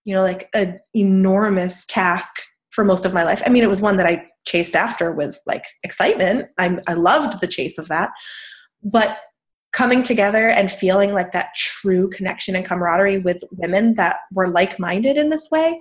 you 0.04 0.14
know 0.14 0.22
like 0.22 0.48
an 0.54 0.80
enormous 0.94 1.86
task 1.86 2.34
for 2.70 2.84
most 2.84 3.04
of 3.04 3.14
my 3.14 3.22
life. 3.22 3.42
I 3.46 3.50
mean 3.50 3.62
it 3.62 3.68
was 3.68 3.80
one 3.80 3.96
that 3.98 4.06
i 4.06 4.24
chased 4.46 4.76
after 4.76 5.12
with 5.12 5.38
like 5.46 5.64
excitement. 5.82 6.48
I, 6.58 6.78
I 6.86 6.94
loved 6.94 7.40
the 7.40 7.46
chase 7.46 7.78
of 7.78 7.88
that. 7.88 8.10
But 8.82 9.18
coming 9.74 10.02
together 10.02 10.48
and 10.48 10.70
feeling 10.70 11.12
like 11.12 11.32
that 11.32 11.54
true 11.56 12.08
connection 12.08 12.56
and 12.56 12.64
camaraderie 12.64 13.18
with 13.18 13.42
women 13.50 13.94
that 13.94 14.20
were 14.32 14.48
like-minded 14.48 15.16
in 15.16 15.28
this 15.28 15.50
way 15.50 15.78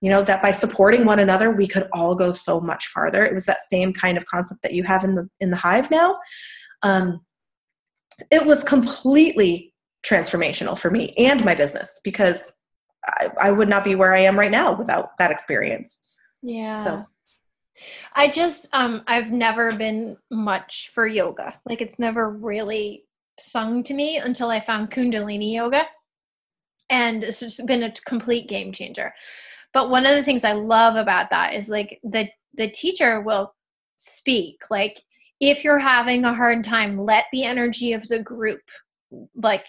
you 0.00 0.10
know 0.10 0.22
that 0.22 0.42
by 0.42 0.52
supporting 0.52 1.04
one 1.04 1.18
another 1.18 1.50
we 1.50 1.66
could 1.66 1.88
all 1.92 2.14
go 2.14 2.32
so 2.32 2.60
much 2.60 2.86
farther. 2.88 3.24
It 3.24 3.34
was 3.34 3.46
that 3.46 3.62
same 3.62 3.92
kind 3.92 4.16
of 4.16 4.24
concept 4.24 4.62
that 4.62 4.72
you 4.72 4.82
have 4.84 5.04
in 5.04 5.14
the 5.14 5.28
in 5.40 5.50
the 5.50 5.56
hive 5.56 5.90
now. 5.90 6.18
Um, 6.82 7.20
it 8.30 8.44
was 8.44 8.64
completely 8.64 9.74
transformational 10.06 10.78
for 10.78 10.90
me 10.90 11.12
and 11.18 11.44
my 11.44 11.54
business 11.54 12.00
because 12.02 12.52
I, 13.04 13.30
I 13.40 13.50
would 13.50 13.68
not 13.68 13.84
be 13.84 13.94
where 13.94 14.14
i 14.14 14.18
am 14.18 14.38
right 14.38 14.50
now 14.50 14.72
without 14.72 15.16
that 15.18 15.30
experience. 15.30 16.02
Yeah. 16.42 16.76
So 16.78 17.02
I 18.14 18.28
just 18.28 18.68
um 18.72 19.02
I've 19.06 19.30
never 19.30 19.72
been 19.72 20.16
much 20.30 20.90
for 20.94 21.06
yoga. 21.06 21.58
Like 21.66 21.80
it's 21.80 21.98
never 21.98 22.30
really 22.30 23.04
sung 23.38 23.82
to 23.84 23.94
me 23.94 24.18
until 24.18 24.50
I 24.50 24.60
found 24.60 24.90
Kundalini 24.90 25.54
yoga. 25.54 25.84
And 26.90 27.22
it's 27.22 27.40
just 27.40 27.66
been 27.66 27.84
a 27.84 27.92
complete 28.04 28.48
game 28.48 28.72
changer. 28.72 29.12
But 29.72 29.90
one 29.90 30.06
of 30.06 30.16
the 30.16 30.24
things 30.24 30.44
I 30.44 30.52
love 30.52 30.96
about 30.96 31.30
that 31.30 31.54
is 31.54 31.68
like 31.68 32.00
the 32.02 32.28
the 32.54 32.68
teacher 32.68 33.20
will 33.20 33.54
speak 33.96 34.62
like 34.70 35.00
if 35.40 35.62
you're 35.62 35.78
having 35.78 36.24
a 36.24 36.34
hard 36.34 36.64
time 36.64 36.98
let 36.98 37.26
the 37.32 37.44
energy 37.44 37.92
of 37.92 38.06
the 38.08 38.18
group 38.18 38.62
like 39.34 39.66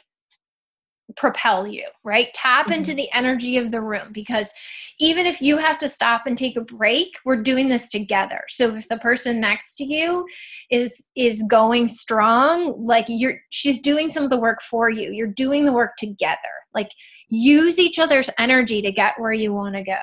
propel 1.16 1.68
you, 1.68 1.86
right? 2.04 2.34
Tap 2.34 2.66
mm-hmm. 2.66 2.74
into 2.74 2.94
the 2.94 3.12
energy 3.14 3.58
of 3.58 3.72
the 3.72 3.82
room 3.82 4.10
because 4.12 4.52
even 5.00 5.26
if 5.26 5.42
you 5.42 5.58
have 5.58 5.78
to 5.80 5.90
stop 5.90 6.28
and 6.28 6.38
take 6.38 6.56
a 6.58 6.62
break, 6.62 7.18
we're 7.26 7.42
doing 7.42 7.70
this 7.70 7.88
together. 7.88 8.42
So 8.50 8.76
if 8.76 8.88
the 8.88 8.98
person 8.98 9.40
next 9.40 9.74
to 9.78 9.84
you 9.84 10.26
is 10.70 11.04
is 11.16 11.44
going 11.50 11.88
strong, 11.88 12.76
like 12.84 13.06
you're 13.08 13.40
she's 13.50 13.82
doing 13.82 14.10
some 14.10 14.24
of 14.24 14.30
the 14.30 14.40
work 14.40 14.62
for 14.62 14.90
you. 14.90 15.12
You're 15.12 15.28
doing 15.28 15.66
the 15.66 15.74
work 15.74 15.96
together. 15.98 16.38
Like 16.74 16.92
use 17.30 17.80
each 17.80 17.98
other's 17.98 18.30
energy 18.38 18.82
to 18.82 18.92
get 18.92 19.20
where 19.20 19.34
you 19.34 19.54
want 19.54 19.76
to 19.76 19.84
go. 19.84 19.98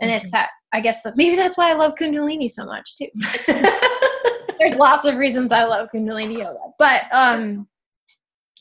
And 0.00 0.10
mm-hmm. 0.10 0.18
it's 0.18 0.30
that 0.32 0.50
I 0.72 0.80
guess 0.80 1.02
that 1.02 1.16
maybe 1.16 1.36
that's 1.36 1.56
why 1.56 1.70
I 1.70 1.74
love 1.74 1.94
Kundalini 1.94 2.50
so 2.50 2.66
much 2.66 2.96
too. 2.96 3.08
There's 4.58 4.76
lots 4.76 5.06
of 5.06 5.16
reasons 5.16 5.52
I 5.52 5.64
love 5.64 5.88
Kundalini 5.94 6.38
yoga. 6.38 6.58
But 6.78 7.04
um 7.12 7.66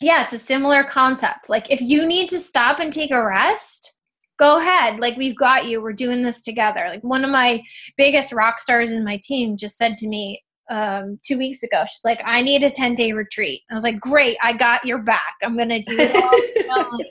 yeah, 0.04 0.24
it's 0.24 0.34
a 0.34 0.40
similar 0.40 0.84
concept. 0.84 1.50
Like 1.50 1.72
if 1.72 1.82
you 1.82 2.06
need 2.06 2.30
to 2.30 2.40
stop 2.40 2.80
and 2.80 2.92
take 2.92 3.12
a 3.12 3.24
rest, 3.24 3.96
go 4.38 4.58
ahead. 4.58 5.00
Like 5.00 5.16
we've 5.18 5.36
got 5.36 5.66
you. 5.66 5.82
We're 5.82 5.94
doing 5.94 6.22
this 6.22 6.42
together. 6.42 6.88
Like 6.90 7.04
one 7.04 7.24
of 7.24 7.32
my 7.32 7.62
biggest 7.98 8.34
rock 8.34 8.60
stars 8.60 8.92
in 8.92 9.04
my 9.04 9.20
team 9.24 9.58
just 9.58 9.78
said 9.78 9.98
to 10.00 10.08
me 10.08 10.44
um, 10.70 11.20
two 11.26 11.38
weeks 11.38 11.64
ago, 11.64 11.84
she's 11.86 12.04
like, 12.04 12.22
I 12.26 12.42
need 12.42 12.64
a 12.64 12.70
10 12.70 12.96
day 12.96 13.14
retreat. 13.14 13.62
I 13.70 13.74
was 13.74 13.84
like, 13.84 14.00
great. 14.00 14.38
I 14.44 14.54
got 14.54 14.86
your 14.86 15.00
back. 15.00 15.36
I'm 15.42 15.56
going 15.56 15.70
to 15.70 15.82
do 15.82 15.96
it 16.00 17.10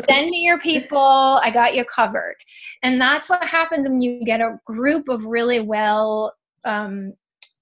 Send 0.08 0.30
me 0.30 0.44
your 0.44 0.58
people. 0.58 1.40
I 1.42 1.50
got 1.50 1.74
you 1.74 1.84
covered. 1.84 2.36
And 2.82 3.00
that's 3.00 3.30
what 3.30 3.44
happens 3.44 3.88
when 3.88 4.00
you 4.00 4.24
get 4.24 4.40
a 4.40 4.58
group 4.66 5.08
of 5.08 5.24
really 5.24 5.60
well 5.60 6.32
um, 6.64 7.14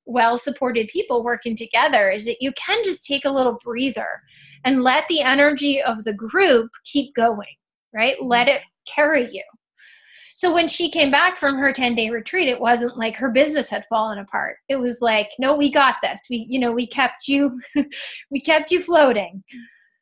well 0.07 0.39
supported 0.39 0.89
people 0.89 1.23
working 1.23 1.55
together 1.55 2.11
is 2.11 2.25
that 2.25 2.41
you 2.41 2.51
can 2.53 2.83
just 2.83 3.05
take 3.05 3.27
a 3.27 3.31
little 3.31 3.59
breather 3.63 4.23
and 4.65 4.83
let 4.83 5.07
the 5.09 5.21
energy 5.21 5.83
of 5.83 6.05
the 6.05 6.13
group 6.13 6.71
keep 6.85 7.15
going, 7.15 7.57
right? 7.93 8.17
Mm-hmm. 8.17 8.29
Let 8.29 8.49
it 8.49 8.63
carry 8.87 9.31
you. 9.31 9.43
So 10.35 10.55
when 10.55 10.69
she 10.69 10.89
came 10.89 11.11
back 11.11 11.37
from 11.37 11.57
her 11.57 11.73
10 11.73 11.97
day 11.97 12.11
retreat, 12.11 12.49
it 12.49 12.61
wasn't 12.61 12.97
like 12.97 13.17
her 13.17 13.29
business 13.29 13.69
had 13.69 13.85
fallen 13.87 14.19
apart. 14.19 14.59
It 14.69 14.77
was 14.77 15.01
like, 15.01 15.31
no, 15.41 15.57
we 15.57 15.69
got 15.69 15.97
this. 16.01 16.27
We, 16.31 16.47
you 16.49 16.61
know, 16.61 16.71
we 16.71 16.87
kept 16.87 17.27
you, 17.27 17.61
we 18.31 18.41
kept 18.41 18.71
you 18.71 18.81
floating. 18.81 19.43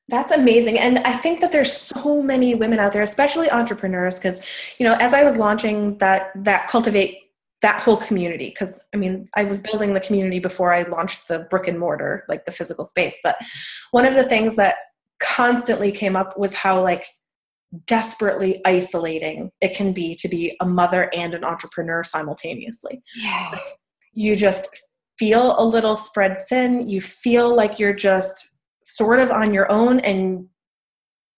That's 0.09 0.33
amazing. 0.33 0.79
And 0.79 0.99
I 1.01 1.17
think 1.17 1.41
that 1.41 1.53
there's 1.53 1.73
so 1.73 2.23
many 2.23 2.55
women 2.55 2.79
out 2.79 2.93
there, 2.93 3.03
especially 3.03 3.51
entrepreneurs, 3.51 4.17
because, 4.17 4.43
you 4.79 4.85
know, 4.85 4.95
as 5.01 5.15
I 5.15 5.25
was 5.25 5.37
launching 5.37 5.97
that, 5.99 6.33
that 6.45 6.69
cultivate 6.69 7.26
that 7.63 7.83
whole 7.83 7.97
community, 7.97 8.51
because 8.51 8.81
I 8.95 8.99
mean, 8.99 9.29
I 9.35 9.45
was 9.45 9.61
building 9.61 9.95
the 9.95 10.01
community 10.01 10.39
before 10.39 10.75
I 10.75 10.83
launched 10.83 11.29
the 11.29 11.41
brick 11.51 11.69
and 11.69 11.79
mortar, 11.79 12.25
like 12.29 12.45
the 12.45 12.53
physical 12.53 12.85
space. 12.85 13.17
But 13.23 13.37
one 13.93 14.07
of 14.07 14.15
the 14.15 14.25
things 14.25 14.57
that 14.57 14.77
constantly 15.21 15.91
came 15.91 16.17
up 16.17 16.39
was 16.39 16.55
how 16.55 16.83
like 16.83 17.07
desperately 17.87 18.61
isolating 18.65 19.51
it 19.61 19.75
can 19.75 19.93
be 19.93 20.15
to 20.17 20.29
be 20.29 20.57
a 20.61 20.67
mother 20.67 21.11
and 21.15 21.35
an 21.35 21.45
entrepreneur 21.45 22.05
simultaneously. 22.05 23.03
Yeah. 23.17 23.59
You 24.13 24.37
just 24.37 24.69
feel 25.19 25.59
a 25.59 25.65
little 25.65 25.97
spread 25.97 26.47
thin. 26.49 26.89
You 26.89 27.01
feel 27.01 27.55
like 27.55 27.79
you're 27.79 27.95
just 27.95 28.51
sort 28.85 29.19
of 29.19 29.31
on 29.31 29.53
your 29.53 29.71
own 29.71 30.01
and 30.01 30.47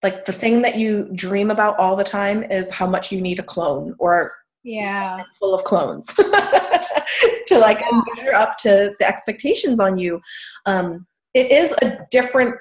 like 0.03 0.25
the 0.25 0.33
thing 0.33 0.61
that 0.61 0.77
you 0.77 1.09
dream 1.13 1.51
about 1.51 1.77
all 1.77 1.95
the 1.95 2.03
time 2.03 2.43
is 2.43 2.71
how 2.71 2.87
much 2.87 3.11
you 3.11 3.19
need 3.19 3.39
a 3.39 3.43
clone 3.43 3.95
or 3.99 4.33
yeah 4.63 5.23
full 5.39 5.53
of 5.53 5.63
clones 5.63 6.13
to 7.45 7.57
like 7.57 7.81
measure 8.15 8.33
up 8.33 8.57
to 8.57 8.93
the 8.99 9.07
expectations 9.07 9.79
on 9.79 9.97
you 9.97 10.19
um 10.65 11.05
it 11.33 11.51
is 11.51 11.73
a 11.81 11.99
different 12.11 12.55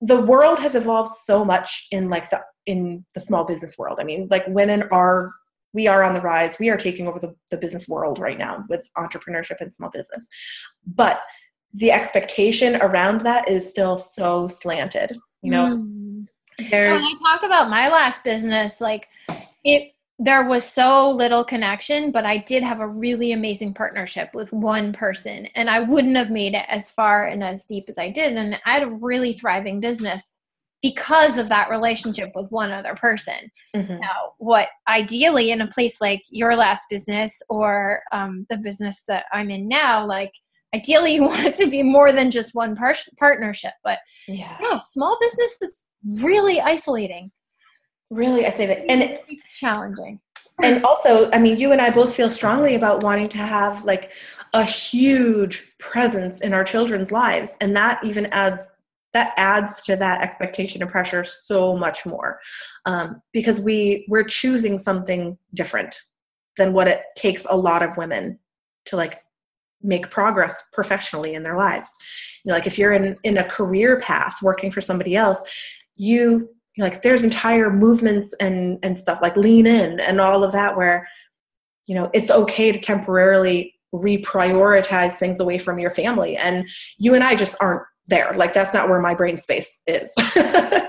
the 0.00 0.20
world 0.20 0.58
has 0.58 0.74
evolved 0.74 1.14
so 1.16 1.44
much 1.44 1.88
in 1.90 2.08
like 2.08 2.30
the 2.30 2.40
in 2.66 3.04
the 3.14 3.20
small 3.20 3.44
business 3.44 3.76
world. 3.76 3.98
I 4.00 4.04
mean, 4.04 4.28
like 4.30 4.46
women 4.48 4.84
are 4.90 5.32
we 5.72 5.88
are 5.88 6.04
on 6.04 6.14
the 6.14 6.20
rise. 6.20 6.56
We 6.60 6.68
are 6.68 6.76
taking 6.76 7.08
over 7.08 7.18
the, 7.18 7.34
the 7.50 7.56
business 7.56 7.88
world 7.88 8.20
right 8.20 8.38
now 8.38 8.64
with 8.68 8.88
entrepreneurship 8.96 9.60
and 9.60 9.74
small 9.74 9.90
business. 9.90 10.28
But 10.86 11.20
the 11.72 11.90
expectation 11.90 12.76
around 12.76 13.22
that 13.22 13.48
is 13.48 13.68
still 13.68 13.98
so 13.98 14.46
slanted. 14.46 15.18
You 15.42 15.50
know, 15.50 15.64
mm. 15.76 16.26
when 16.92 17.02
I 17.02 17.14
talk 17.32 17.42
about 17.44 17.68
my 17.68 17.88
last 17.88 18.22
business, 18.22 18.80
like 18.80 19.08
it 19.64 19.93
there 20.18 20.48
was 20.48 20.64
so 20.64 21.10
little 21.10 21.44
connection, 21.44 22.12
but 22.12 22.24
I 22.24 22.38
did 22.38 22.62
have 22.62 22.80
a 22.80 22.86
really 22.86 23.32
amazing 23.32 23.74
partnership 23.74 24.30
with 24.32 24.52
one 24.52 24.92
person, 24.92 25.46
and 25.54 25.68
I 25.68 25.80
wouldn't 25.80 26.16
have 26.16 26.30
made 26.30 26.54
it 26.54 26.64
as 26.68 26.92
far 26.92 27.26
and 27.26 27.42
as 27.42 27.64
deep 27.64 27.86
as 27.88 27.98
I 27.98 28.10
did. 28.10 28.36
And 28.36 28.58
I 28.64 28.74
had 28.74 28.84
a 28.84 28.90
really 28.90 29.32
thriving 29.32 29.80
business 29.80 30.30
because 30.82 31.38
of 31.38 31.48
that 31.48 31.70
relationship 31.70 32.30
with 32.34 32.50
one 32.50 32.70
other 32.70 32.94
person. 32.94 33.50
Mm-hmm. 33.74 34.00
Now, 34.00 34.34
what 34.36 34.68
ideally 34.86 35.50
in 35.50 35.62
a 35.62 35.66
place 35.66 35.98
like 35.98 36.22
your 36.28 36.54
last 36.54 36.90
business 36.90 37.40
or 37.48 38.02
um, 38.12 38.46
the 38.50 38.58
business 38.58 39.02
that 39.08 39.24
I'm 39.32 39.50
in 39.50 39.66
now, 39.66 40.06
like 40.06 40.32
ideally 40.74 41.14
you 41.14 41.22
want 41.24 41.42
it 41.42 41.56
to 41.56 41.70
be 41.70 41.82
more 41.82 42.12
than 42.12 42.30
just 42.30 42.54
one 42.54 42.76
par- 42.76 42.96
partnership. 43.18 43.72
But 43.82 43.98
yeah. 44.28 44.58
yeah, 44.60 44.78
small 44.80 45.16
business 45.20 45.58
is 45.62 45.86
really 46.22 46.60
isolating. 46.60 47.32
Really, 48.14 48.46
I 48.46 48.50
say 48.50 48.66
that, 48.66 48.84
and 48.88 49.02
it, 49.02 49.24
challenging. 49.54 50.20
And 50.62 50.84
also, 50.84 51.30
I 51.32 51.40
mean, 51.40 51.58
you 51.58 51.72
and 51.72 51.80
I 51.80 51.90
both 51.90 52.14
feel 52.14 52.30
strongly 52.30 52.76
about 52.76 53.02
wanting 53.02 53.28
to 53.30 53.38
have 53.38 53.84
like 53.84 54.12
a 54.52 54.62
huge 54.62 55.74
presence 55.80 56.40
in 56.40 56.54
our 56.54 56.62
children's 56.62 57.10
lives, 57.10 57.52
and 57.60 57.76
that 57.76 58.02
even 58.04 58.26
adds 58.26 58.70
that 59.14 59.32
adds 59.36 59.80
to 59.82 59.96
that 59.96 60.20
expectation 60.20 60.82
and 60.82 60.90
pressure 60.90 61.24
so 61.24 61.76
much 61.76 62.04
more 62.04 62.40
um, 62.84 63.22
because 63.32 63.60
we 63.60 64.04
we're 64.08 64.24
choosing 64.24 64.78
something 64.78 65.38
different 65.54 65.96
than 66.56 66.72
what 66.72 66.88
it 66.88 67.02
takes 67.16 67.46
a 67.48 67.56
lot 67.56 67.82
of 67.82 67.96
women 67.96 68.38
to 68.86 68.96
like 68.96 69.22
make 69.82 70.10
progress 70.10 70.64
professionally 70.72 71.34
in 71.34 71.42
their 71.42 71.56
lives 71.56 71.90
you 72.44 72.48
know 72.48 72.54
like 72.54 72.66
if 72.66 72.78
you're 72.78 72.92
in 72.92 73.16
in 73.22 73.38
a 73.38 73.44
career 73.44 74.00
path 74.00 74.36
working 74.42 74.70
for 74.70 74.80
somebody 74.80 75.14
else 75.14 75.40
you 75.96 76.48
like 76.78 77.02
there's 77.02 77.22
entire 77.22 77.70
movements 77.70 78.34
and 78.40 78.78
and 78.82 78.98
stuff 78.98 79.20
like 79.22 79.36
lean 79.36 79.66
in 79.66 80.00
and 80.00 80.20
all 80.20 80.42
of 80.42 80.52
that 80.52 80.76
where 80.76 81.08
you 81.86 81.94
know 81.94 82.10
it's 82.12 82.30
okay 82.30 82.72
to 82.72 82.80
temporarily 82.80 83.74
reprioritize 83.94 85.14
things 85.14 85.40
away 85.40 85.58
from 85.58 85.78
your 85.78 85.90
family. 85.90 86.36
And 86.36 86.68
you 86.98 87.14
and 87.14 87.22
i 87.22 87.34
just 87.34 87.56
aren't 87.60 87.82
there. 88.06 88.34
Like 88.36 88.52
that's 88.52 88.74
not 88.74 88.88
where 88.88 89.00
my 89.00 89.14
brain 89.14 89.40
space 89.40 89.80
is. 89.86 90.12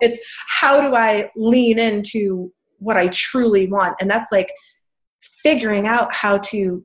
It's 0.00 0.18
how 0.48 0.80
do 0.80 0.96
i 0.96 1.30
lean 1.36 1.78
into 1.78 2.52
what 2.78 2.96
i 2.96 3.06
truly 3.08 3.68
want? 3.68 3.94
And 4.00 4.10
that's 4.10 4.32
like 4.32 4.50
figuring 5.44 5.86
out 5.86 6.12
how 6.12 6.38
to 6.38 6.84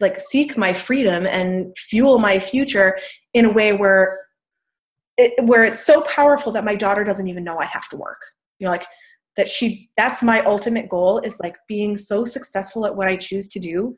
like 0.00 0.18
seek 0.18 0.56
my 0.56 0.72
freedom 0.72 1.26
and 1.26 1.76
fuel 1.76 2.18
my 2.18 2.38
future 2.38 2.98
in 3.34 3.44
a 3.44 3.52
way 3.52 3.74
where 3.74 4.20
it, 5.22 5.44
where 5.44 5.64
it's 5.64 5.84
so 5.84 6.00
powerful 6.02 6.52
that 6.52 6.64
my 6.64 6.74
daughter 6.74 7.04
doesn't 7.04 7.28
even 7.28 7.44
know 7.44 7.58
i 7.58 7.64
have 7.64 7.88
to 7.88 7.96
work 7.96 8.20
you 8.58 8.64
know 8.64 8.70
like 8.70 8.86
that 9.36 9.48
she 9.48 9.90
that's 9.96 10.22
my 10.22 10.42
ultimate 10.44 10.88
goal 10.88 11.18
is 11.20 11.38
like 11.40 11.56
being 11.68 11.96
so 11.96 12.24
successful 12.24 12.86
at 12.86 12.94
what 12.94 13.08
i 13.08 13.16
choose 13.16 13.48
to 13.48 13.58
do 13.58 13.96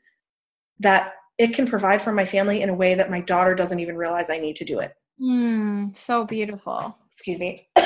that 0.79 1.13
it 1.39 1.55
can 1.55 1.67
provide 1.67 2.01
for 2.01 2.13
my 2.13 2.25
family 2.25 2.63
in 2.63 2.69
a 2.69 2.75
way 2.75 2.95
that 2.95 3.11
my 3.11 3.21
daughter 3.21 3.55
doesn't 3.55 3.81
even 3.81 3.97
realize 3.97 4.31
I 4.31 4.39
need 4.39 4.57
to 4.57 4.65
do 4.65 4.79
it. 4.81 4.93
Mm, 5.21 5.97
so 5.97 6.25
beautiful. 6.25 6.97
Excuse 7.07 7.39
me. 7.39 7.69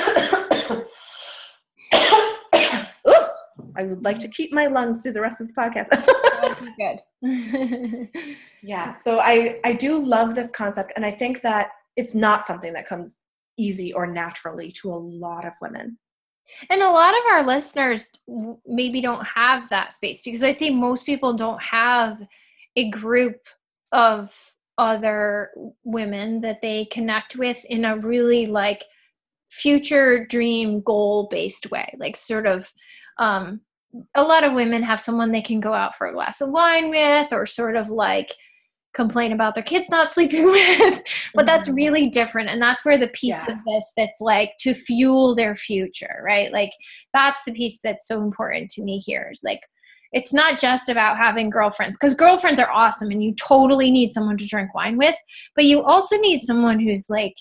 I 3.77 3.85
would 3.85 4.05
like 4.05 4.19
to 4.21 4.29
keep 4.29 4.53
my 4.53 4.67
lungs 4.67 5.03
through 5.03 5.13
the 5.13 5.21
rest 5.21 5.41
of 5.41 5.49
the 5.49 5.55
podcast. 5.55 5.89
good. 7.23 8.09
yeah. 8.63 8.95
So 9.03 9.21
I 9.21 9.61
I 9.65 9.73
do 9.73 10.05
love 10.05 10.35
this 10.35 10.51
concept, 10.51 10.93
and 10.97 11.07
I 11.07 11.13
think 11.13 11.43
that 11.43 11.69
it's 11.97 12.15
not 12.15 12.47
something 12.47 12.73
that 12.73 12.89
comes 12.89 13.21
easy 13.59 13.93
or 13.93 14.07
naturally 14.07 14.73
to 14.81 14.91
a 14.91 14.97
lot 14.97 15.45
of 15.45 15.53
women. 15.61 15.99
And 16.71 16.83
a 16.83 16.91
lot 16.91 17.15
of 17.15 17.21
our 17.31 17.45
listeners 17.45 18.11
maybe 18.67 19.01
don't 19.03 19.27
have 19.27 19.69
that 19.69 19.93
space 19.93 20.23
because 20.23 20.43
I'd 20.43 20.57
say 20.57 20.71
most 20.71 21.05
people 21.05 21.35
don't 21.35 21.61
have 21.63 22.27
a 22.77 22.91
group 22.91 23.37
of 23.93 24.35
other 24.79 25.51
women 25.85 26.41
that 26.41 26.63
they 26.63 26.87
connect 26.87 27.37
with 27.37 27.63
in 27.67 27.85
a 27.85 27.99
really 27.99 28.47
like 28.47 28.85
future 29.51 30.25
dream 30.27 30.81
goal 30.83 31.27
based 31.31 31.71
way 31.71 31.93
like 31.99 32.17
sort 32.17 32.47
of 32.47 32.71
um 33.17 33.61
a 34.15 34.23
lot 34.23 34.45
of 34.45 34.53
women 34.53 34.83
have 34.83 35.01
someone 35.01 35.33
they 35.33 35.43
can 35.43 35.59
go 35.59 35.73
out 35.73 35.97
for 35.97 36.07
a 36.07 36.13
glass 36.13 36.41
of 36.41 36.51
wine 36.51 36.91
with 36.91 37.33
or 37.33 37.47
sort 37.47 37.75
of 37.75 37.89
like 37.89 38.35
complain 38.95 39.33
about 39.33 39.55
their 39.55 39.65
kids 39.65 39.87
not 39.91 40.13
sleeping 40.13 40.45
with 40.45 41.03
but 41.35 41.47
that's 41.47 41.69
mm-hmm. 41.69 41.77
really 41.77 42.09
different 42.09 42.49
and 42.49 42.61
that's 42.61 42.85
where 42.85 42.99
the 42.99 43.09
piece 43.09 43.37
yeah. 43.47 43.53
of 43.53 43.59
this 43.67 43.93
that's 43.97 44.21
like 44.21 44.53
to 44.59 44.75
fuel 44.75 45.35
their 45.35 45.55
future 45.55 46.23
right 46.25 46.53
like 46.53 46.73
that's 47.13 47.45
the 47.45 47.53
piece 47.53 47.81
that's 47.83 48.07
so 48.07 48.23
important 48.23 48.71
to 48.71 48.83
me 48.83 48.99
here 48.99 49.31
is 49.33 49.43
like 49.45 49.61
it's 50.13 50.33
not 50.33 50.59
just 50.59 50.89
about 50.89 51.19
having 51.19 51.51
girlfriends 51.51 51.97
because 51.99 52.15
girlfriends 52.15 52.59
are 52.59 52.71
awesome 52.71 53.11
and 53.11 53.23
you 53.23 53.35
totally 53.35 53.91
need 53.91 54.13
someone 54.13 54.37
to 54.37 54.47
drink 54.47 54.75
wine 54.75 54.97
with 54.97 55.17
but 55.55 55.65
you 55.65 55.83
also 55.83 56.17
need 56.17 56.41
someone 56.41 56.81
who's 56.81 57.11
like 57.11 57.37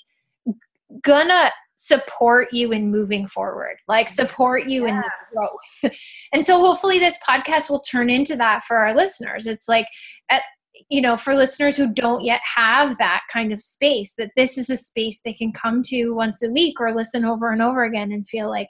gonna 1.01 1.51
support 1.75 2.51
you 2.51 2.71
in 2.71 2.89
moving 2.89 3.27
forward 3.27 3.77
like 3.87 4.09
support 4.09 4.65
you 4.65 4.87
yes. 4.87 4.95
in 4.95 5.37
growth 5.37 5.95
and 6.33 6.43
so 6.45 6.59
hopefully 6.59 6.97
this 6.97 7.19
podcast 7.27 7.69
will 7.69 7.79
turn 7.81 8.09
into 8.09 8.35
that 8.35 8.63
for 8.63 8.77
our 8.77 8.95
listeners 8.95 9.45
it's 9.45 9.67
like 9.67 9.87
at 10.29 10.41
you 10.89 11.01
know 11.01 11.17
for 11.17 11.35
listeners 11.35 11.75
who 11.77 11.87
don't 11.87 12.23
yet 12.23 12.41
have 12.55 12.97
that 12.97 13.21
kind 13.31 13.51
of 13.51 13.61
space 13.61 14.13
that 14.15 14.31
this 14.35 14.57
is 14.57 14.69
a 14.69 14.77
space 14.77 15.21
they 15.23 15.33
can 15.33 15.51
come 15.51 15.81
to 15.83 16.11
once 16.11 16.41
a 16.43 16.49
week 16.49 16.79
or 16.79 16.95
listen 16.95 17.25
over 17.25 17.51
and 17.51 17.61
over 17.61 17.83
again 17.83 18.11
and 18.11 18.27
feel 18.27 18.49
like 18.49 18.69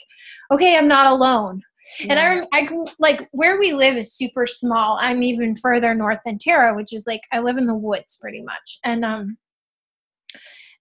okay 0.52 0.78
i'm 0.78 0.88
not 0.88 1.08
alone 1.08 1.62
yeah. 2.00 2.14
And 2.14 2.48
I, 2.52 2.58
I 2.60 2.70
like 3.00 3.28
where 3.32 3.58
we 3.58 3.74
live 3.74 3.96
is 3.96 4.14
super 4.14 4.46
small. 4.46 4.98
I'm 5.00 5.24
even 5.24 5.56
further 5.56 5.94
north 5.96 6.20
than 6.26 6.38
Tara, 6.38 6.76
which 6.76 6.94
is 6.94 7.08
like 7.08 7.22
I 7.32 7.40
live 7.40 7.58
in 7.58 7.66
the 7.66 7.74
woods 7.74 8.18
pretty 8.20 8.42
much. 8.42 8.80
And 8.84 9.06
um, 9.06 9.38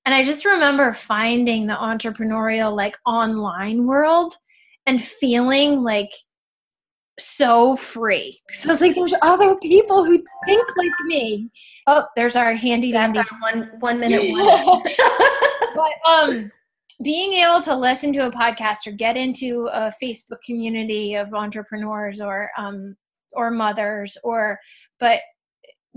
and 0.04 0.14
I 0.14 0.22
just 0.22 0.44
remember 0.44 0.92
finding 0.92 1.66
the 1.66 1.74
entrepreneurial 1.74 2.76
like 2.76 2.96
online 3.06 3.86
world 3.86 4.34
and 4.86 5.02
feeling 5.02 5.82
like 5.82 6.10
so 7.18 7.76
free. 7.76 8.40
So 8.52 8.68
I 8.68 8.72
was 8.72 8.80
like, 8.80 8.94
there's 8.94 9.14
other 9.22 9.56
people 9.56 10.04
who 10.04 10.22
think 10.46 10.76
like 10.76 10.92
me. 11.06 11.50
Oh, 11.86 12.06
there's 12.16 12.36
our 12.36 12.54
handy 12.54 12.92
dandy 12.92 13.20
one 13.40 13.70
one 13.80 14.00
minute 14.00 14.30
one. 14.32 14.82
but 15.74 16.10
um 16.10 16.50
being 17.02 17.34
able 17.34 17.60
to 17.62 17.76
listen 17.76 18.12
to 18.14 18.26
a 18.26 18.30
podcast 18.30 18.86
or 18.86 18.92
get 18.92 19.16
into 19.16 19.68
a 19.72 19.92
Facebook 20.02 20.40
community 20.44 21.14
of 21.14 21.34
entrepreneurs 21.34 22.20
or 22.20 22.50
um, 22.56 22.96
or 23.32 23.50
mothers 23.50 24.16
or 24.24 24.58
but 24.98 25.20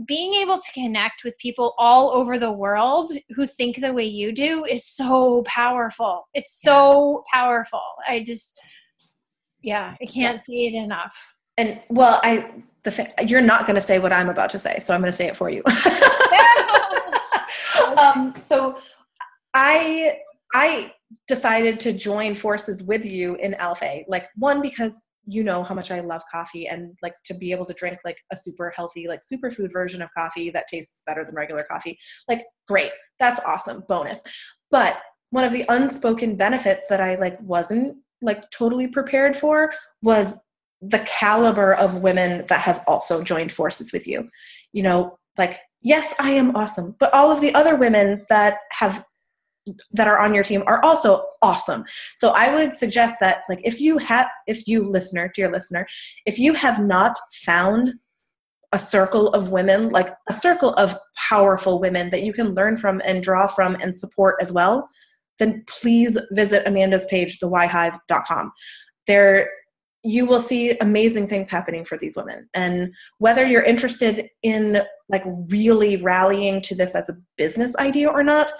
being 0.05 0.34
able 0.36 0.58
to 0.58 0.71
connect 0.73 1.23
with 1.23 1.38
people 1.38 1.73
all 1.77 2.10
over 2.12 2.38
the 2.38 2.51
world 2.51 3.12
who 3.29 3.45
think 3.45 3.79
the 3.79 3.93
way 3.93 4.05
you 4.05 4.32
do 4.32 4.65
is 4.65 4.86
so 4.86 5.43
powerful. 5.45 6.27
It's 6.34 6.62
so 6.62 7.23
powerful. 7.34 7.82
I 8.08 8.23
just, 8.23 8.58
yeah, 9.61 9.95
I 10.01 10.05
can't 10.05 10.35
yeah. 10.35 10.35
say 10.35 10.67
it 10.67 10.73
enough. 10.73 11.35
And 11.57 11.81
well, 11.89 12.21
I 12.23 12.51
the 12.83 12.91
th- 12.91 13.09
you're 13.27 13.41
not 13.41 13.65
going 13.65 13.75
to 13.75 13.81
say 13.81 13.99
what 13.99 14.13
I'm 14.13 14.29
about 14.29 14.49
to 14.51 14.59
say, 14.59 14.79
so 14.79 14.93
I'm 14.93 15.01
going 15.01 15.11
to 15.11 15.17
say 15.17 15.27
it 15.27 15.35
for 15.35 15.49
you. 15.49 15.61
um, 17.97 18.33
so 18.45 18.77
I 19.53 20.19
I 20.53 20.93
decided 21.27 21.79
to 21.81 21.93
join 21.93 22.35
forces 22.35 22.83
with 22.83 23.05
you 23.05 23.35
in 23.35 23.53
Alpha. 23.55 24.01
Like 24.07 24.27
one 24.35 24.61
because 24.61 25.01
you 25.25 25.43
know 25.43 25.63
how 25.63 25.75
much 25.75 25.91
I 25.91 25.99
love 25.99 26.21
coffee 26.31 26.67
and 26.67 26.97
like 27.03 27.13
to 27.25 27.33
be 27.33 27.51
able 27.51 27.65
to 27.65 27.73
drink 27.73 27.99
like 28.03 28.17
a 28.31 28.37
super 28.37 28.73
healthy 28.75 29.07
like 29.07 29.21
superfood 29.31 29.71
version 29.71 30.01
of 30.01 30.09
coffee 30.17 30.49
that 30.51 30.67
tastes 30.67 31.03
better 31.05 31.23
than 31.23 31.35
regular 31.35 31.65
coffee. 31.69 31.97
Like 32.27 32.45
great. 32.67 32.91
That's 33.19 33.39
awesome. 33.45 33.83
Bonus. 33.87 34.21
But 34.71 34.99
one 35.31 35.43
of 35.43 35.53
the 35.53 35.65
unspoken 35.69 36.35
benefits 36.35 36.87
that 36.89 37.01
I 37.01 37.15
like 37.15 37.39
wasn't 37.41 37.97
like 38.21 38.49
totally 38.51 38.88
prepared 38.88 39.36
for 39.36 39.73
was 40.01 40.36
the 40.82 40.99
caliber 40.99 41.73
of 41.73 41.95
women 41.95 42.45
that 42.47 42.62
have 42.62 42.84
also 42.88 43.21
joined 43.21 43.51
forces 43.51 43.91
with 43.91 44.08
you. 44.08 44.29
You 44.71 44.84
know, 44.84 45.17
like 45.38 45.60
yes, 45.82 46.13
I 46.19 46.32
am 46.32 46.55
awesome, 46.55 46.95
but 46.99 47.13
all 47.13 47.32
of 47.32 47.41
the 47.41 47.53
other 47.55 47.75
women 47.75 48.25
that 48.29 48.60
have 48.71 49.03
that 49.91 50.08
are 50.08 50.19
on 50.19 50.34
your 50.34 50.43
team 50.43 50.63
are 50.65 50.84
also 50.84 51.25
awesome. 51.41 51.84
So 52.17 52.29
I 52.29 52.53
would 52.53 52.77
suggest 52.77 53.15
that 53.19 53.41
like 53.49 53.62
if 53.63 53.79
you 53.79 53.97
have 53.99 54.27
if 54.47 54.67
you 54.67 54.89
listener, 54.89 55.32
dear 55.36 55.51
listener, 55.51 55.88
if 56.25 56.39
you 56.39 56.53
have 56.53 56.84
not 56.84 57.17
found 57.45 57.93
a 58.71 58.79
circle 58.79 59.29
of 59.29 59.49
women, 59.49 59.89
like 59.89 60.13
a 60.27 60.34
circle 60.34 60.73
of 60.75 60.97
powerful 61.15 61.79
women 61.79 62.10
that 62.12 62.23
you 62.23 62.34
can 62.34 62.53
learn 62.53 62.77
from 62.77 63.01
and 63.03 63.23
draw 63.23 63.47
from 63.47 63.75
and 63.75 63.97
support 63.97 64.36
as 64.41 64.51
well, 64.51 64.88
then 65.39 65.63
please 65.67 66.17
visit 66.32 66.63
Amanda's 66.65 67.06
page, 67.06 67.39
thewhyhive.com. 67.39 68.52
There 69.08 69.49
you 70.04 70.25
will 70.25 70.41
see 70.41 70.78
amazing 70.80 71.28
things 71.28 71.49
happening 71.49 71.84
for 71.84 71.97
these 71.97 72.15
women. 72.15 72.47
And 72.54 72.93
whether 73.17 73.45
you're 73.45 73.63
interested 73.63 74.30
in 74.43 74.82
like 75.10 75.23
really 75.49 75.97
rallying 75.97 76.62
to 76.63 76.75
this 76.75 76.95
as 76.95 77.10
a 77.10 77.17
business 77.38 77.75
idea 77.75 78.08
or 78.08 78.23
not, 78.23 78.52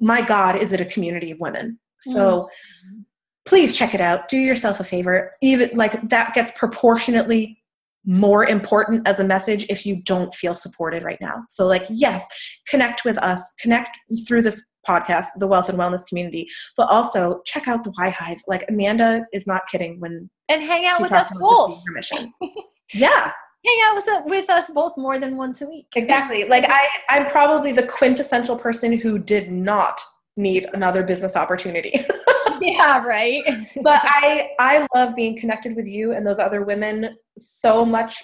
my 0.00 0.22
God, 0.22 0.56
is 0.56 0.72
it 0.72 0.80
a 0.80 0.86
community 0.86 1.30
of 1.30 1.40
women? 1.40 1.78
So 2.00 2.10
mm-hmm. 2.10 3.00
please 3.44 3.76
check 3.76 3.94
it 3.94 4.00
out. 4.00 4.28
Do 4.28 4.38
yourself 4.38 4.80
a 4.80 4.84
favor. 4.84 5.32
Even 5.42 5.70
like 5.74 6.08
that 6.08 6.34
gets 6.34 6.52
proportionately 6.56 7.58
more 8.06 8.46
important 8.46 9.06
as 9.08 9.20
a 9.20 9.24
message 9.24 9.66
if 9.68 9.86
you 9.86 9.96
don't 9.96 10.34
feel 10.34 10.54
supported 10.54 11.02
right 11.02 11.20
now. 11.20 11.44
So, 11.48 11.66
like, 11.66 11.86
yes, 11.88 12.26
connect 12.68 13.04
with 13.04 13.16
us, 13.18 13.40
connect 13.58 13.98
through 14.26 14.42
this 14.42 14.62
podcast, 14.86 15.26
the 15.36 15.46
Wealth 15.46 15.68
and 15.68 15.78
Wellness 15.78 16.06
community, 16.06 16.48
but 16.76 16.88
also 16.88 17.42
check 17.44 17.68
out 17.68 17.84
the 17.84 17.92
Y 17.98 18.10
Hive. 18.10 18.42
Like, 18.46 18.64
Amanda 18.68 19.26
is 19.32 19.46
not 19.46 19.66
kidding 19.68 20.00
when 20.00 20.30
and 20.48 20.62
hang 20.62 20.86
out 20.86 21.00
with 21.00 21.12
us 21.12 21.30
both. 21.38 21.82
Permission. 21.84 22.32
yeah, 22.92 23.32
hang 23.64 23.78
out 23.86 23.96
with, 23.96 24.08
with 24.26 24.50
us 24.50 24.70
both 24.70 24.96
more 24.96 25.18
than 25.18 25.36
once 25.36 25.62
a 25.62 25.66
week. 25.66 25.86
Exactly. 25.96 26.44
Like 26.44 26.64
I, 26.68 26.86
I'm 27.08 27.30
probably 27.30 27.72
the 27.72 27.86
quintessential 27.86 28.58
person 28.58 28.98
who 28.98 29.18
did 29.18 29.50
not 29.50 30.00
need 30.36 30.66
another 30.74 31.02
business 31.02 31.36
opportunity. 31.36 32.04
yeah, 32.60 33.02
right. 33.04 33.42
but 33.82 34.00
I, 34.04 34.50
I 34.58 34.86
love 34.94 35.14
being 35.14 35.38
connected 35.38 35.76
with 35.76 35.86
you 35.86 36.12
and 36.12 36.26
those 36.26 36.38
other 36.38 36.62
women 36.62 37.16
so 37.38 37.84
much 37.84 38.22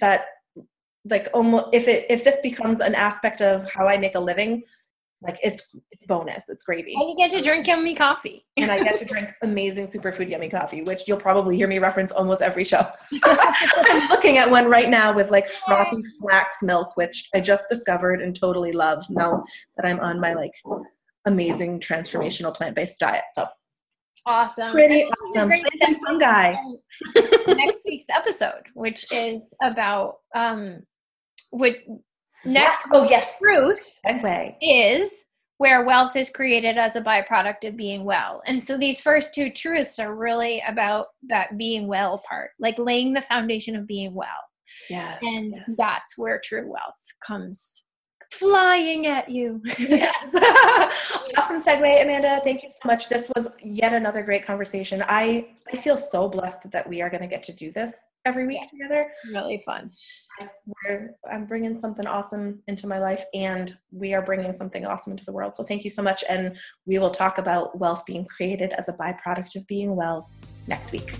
that 0.00 0.24
like 1.08 1.28
almost 1.32 1.66
if 1.72 1.88
it 1.88 2.04
if 2.10 2.24
this 2.24 2.36
becomes 2.42 2.80
an 2.80 2.94
aspect 2.94 3.40
of 3.40 3.68
how 3.70 3.88
I 3.88 3.96
make 3.96 4.14
a 4.14 4.20
living, 4.20 4.62
like 5.22 5.38
it's 5.42 5.76
it's 5.90 6.04
bonus 6.06 6.48
it's 6.48 6.64
gravy. 6.64 6.94
And 6.94 7.10
you 7.10 7.16
get 7.16 7.30
to 7.32 7.42
drink 7.42 7.66
yummy 7.66 7.94
coffee. 7.94 8.46
And 8.56 8.70
i 8.70 8.82
get 8.82 8.98
to 8.98 9.04
drink 9.04 9.30
amazing 9.42 9.86
superfood 9.86 10.30
yummy 10.30 10.48
coffee 10.48 10.82
which 10.82 11.02
you'll 11.06 11.18
probably 11.18 11.56
hear 11.56 11.68
me 11.68 11.78
reference 11.78 12.12
almost 12.12 12.42
every 12.42 12.64
show. 12.64 12.86
I'm 13.24 14.08
looking 14.08 14.38
at 14.38 14.50
one 14.50 14.66
right 14.66 14.88
now 14.88 15.12
with 15.12 15.30
like 15.30 15.48
frothy 15.48 16.02
flax 16.20 16.56
milk 16.62 16.96
which 16.96 17.28
i 17.34 17.40
just 17.40 17.68
discovered 17.68 18.22
and 18.22 18.38
totally 18.38 18.72
love. 18.72 19.04
Now 19.10 19.44
that 19.76 19.86
i'm 19.86 20.00
on 20.00 20.20
my 20.20 20.34
like 20.34 20.52
amazing 21.26 21.80
transformational 21.80 22.54
plant-based 22.54 22.98
diet 22.98 23.24
so. 23.34 23.46
Awesome. 24.26 24.72
Pretty 24.72 25.04
awesome. 25.04 25.50
fun 26.04 26.18
guy 26.18 26.54
next 27.46 27.82
week's 27.86 28.06
episode 28.10 28.62
which 28.74 29.10
is 29.12 29.40
about 29.62 30.16
um 30.34 30.80
which 31.52 31.78
Oh, 32.44 32.50
Next, 32.50 32.86
oh 32.92 33.04
yes, 33.08 33.38
truth 33.38 34.00
is 34.62 35.24
where 35.58 35.84
wealth 35.84 36.16
is 36.16 36.30
created 36.30 36.78
as 36.78 36.96
a 36.96 37.02
byproduct 37.02 37.68
of 37.68 37.76
being 37.76 38.04
well. 38.04 38.40
And 38.46 38.64
so 38.64 38.78
these 38.78 39.00
first 39.00 39.34
two 39.34 39.50
truths 39.50 39.98
are 39.98 40.14
really 40.14 40.62
about 40.66 41.08
that 41.28 41.58
being 41.58 41.86
well 41.86 42.22
part, 42.26 42.52
like 42.58 42.78
laying 42.78 43.12
the 43.12 43.20
foundation 43.20 43.76
of 43.76 43.86
being 43.86 44.14
well. 44.14 44.40
Yes. 44.88 45.18
And 45.22 45.52
yes. 45.52 45.76
that's 45.76 46.16
where 46.16 46.40
true 46.42 46.66
wealth 46.66 46.94
comes 47.22 47.84
flying 48.32 49.06
at 49.06 49.28
you. 49.28 49.62
awesome 51.36 51.62
segue, 51.62 52.02
Amanda. 52.02 52.40
Thank 52.44 52.62
you 52.62 52.70
so 52.70 52.86
much. 52.86 53.08
This 53.08 53.30
was 53.36 53.48
yet 53.62 53.92
another 53.92 54.22
great 54.22 54.44
conversation. 54.44 55.04
I 55.06 55.48
I 55.72 55.76
feel 55.76 55.98
so 55.98 56.28
blessed 56.28 56.70
that 56.72 56.88
we 56.88 57.00
are 57.00 57.10
going 57.10 57.22
to 57.22 57.28
get 57.28 57.44
to 57.44 57.52
do 57.52 57.70
this 57.72 57.94
every 58.24 58.46
week 58.46 58.68
together. 58.70 59.12
Really 59.32 59.62
fun. 59.64 59.90
We're, 60.66 61.14
I'm 61.30 61.46
bringing 61.46 61.78
something 61.78 62.06
awesome 62.06 62.60
into 62.66 62.86
my 62.86 62.98
life, 62.98 63.24
and 63.34 63.76
we 63.92 64.14
are 64.14 64.22
bringing 64.22 64.52
something 64.54 64.86
awesome 64.86 65.12
into 65.12 65.24
the 65.24 65.32
world. 65.32 65.54
So 65.56 65.64
thank 65.64 65.84
you 65.84 65.90
so 65.90 66.02
much, 66.02 66.24
and 66.28 66.56
we 66.86 66.98
will 66.98 67.10
talk 67.10 67.38
about 67.38 67.78
wealth 67.78 68.04
being 68.04 68.26
created 68.26 68.72
as 68.72 68.88
a 68.88 68.92
byproduct 68.92 69.56
of 69.56 69.66
being 69.66 69.94
well 69.94 70.28
next 70.66 70.92
week. 70.92 71.14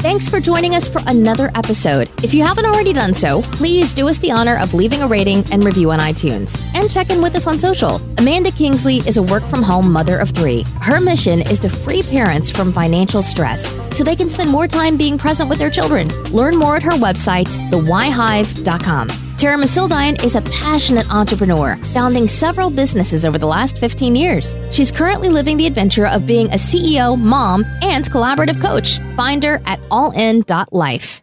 Thanks 0.00 0.28
for 0.28 0.38
joining 0.38 0.76
us 0.76 0.88
for 0.88 1.02
another 1.06 1.50
episode. 1.56 2.08
If 2.22 2.32
you 2.32 2.44
haven't 2.44 2.66
already 2.66 2.92
done 2.92 3.12
so, 3.12 3.42
please 3.42 3.92
do 3.92 4.08
us 4.08 4.16
the 4.18 4.30
honor 4.30 4.56
of 4.56 4.72
leaving 4.72 5.02
a 5.02 5.08
rating 5.08 5.44
and 5.50 5.64
review 5.64 5.90
on 5.90 5.98
iTunes. 5.98 6.56
And 6.72 6.88
check 6.88 7.10
in 7.10 7.20
with 7.20 7.34
us 7.34 7.48
on 7.48 7.58
social. 7.58 7.96
Amanda 8.16 8.52
Kingsley 8.52 8.98
is 8.98 9.16
a 9.16 9.22
work 9.22 9.44
from 9.48 9.60
home 9.60 9.90
mother 9.90 10.16
of 10.16 10.30
three. 10.30 10.62
Her 10.80 11.00
mission 11.00 11.40
is 11.42 11.58
to 11.60 11.68
free 11.68 12.04
parents 12.04 12.48
from 12.48 12.72
financial 12.72 13.22
stress 13.22 13.76
so 13.90 14.04
they 14.04 14.14
can 14.14 14.30
spend 14.30 14.50
more 14.50 14.68
time 14.68 14.96
being 14.96 15.18
present 15.18 15.50
with 15.50 15.58
their 15.58 15.70
children. 15.70 16.06
Learn 16.26 16.56
more 16.56 16.76
at 16.76 16.82
her 16.84 16.92
website, 16.92 17.48
thewhyhive.com. 17.70 19.27
Tara 19.38 19.56
Masildine 19.56 20.24
is 20.24 20.34
a 20.34 20.42
passionate 20.42 21.08
entrepreneur, 21.14 21.76
founding 21.94 22.26
several 22.26 22.70
businesses 22.70 23.24
over 23.24 23.38
the 23.38 23.46
last 23.46 23.78
15 23.78 24.16
years. 24.16 24.56
She's 24.72 24.90
currently 24.90 25.28
living 25.28 25.56
the 25.56 25.66
adventure 25.68 26.08
of 26.08 26.26
being 26.26 26.48
a 26.48 26.58
CEO, 26.58 27.16
mom, 27.16 27.64
and 27.80 28.04
collaborative 28.10 28.60
coach. 28.60 28.98
Find 29.14 29.44
her 29.44 29.62
at 29.64 29.78
allin.life. 29.92 31.22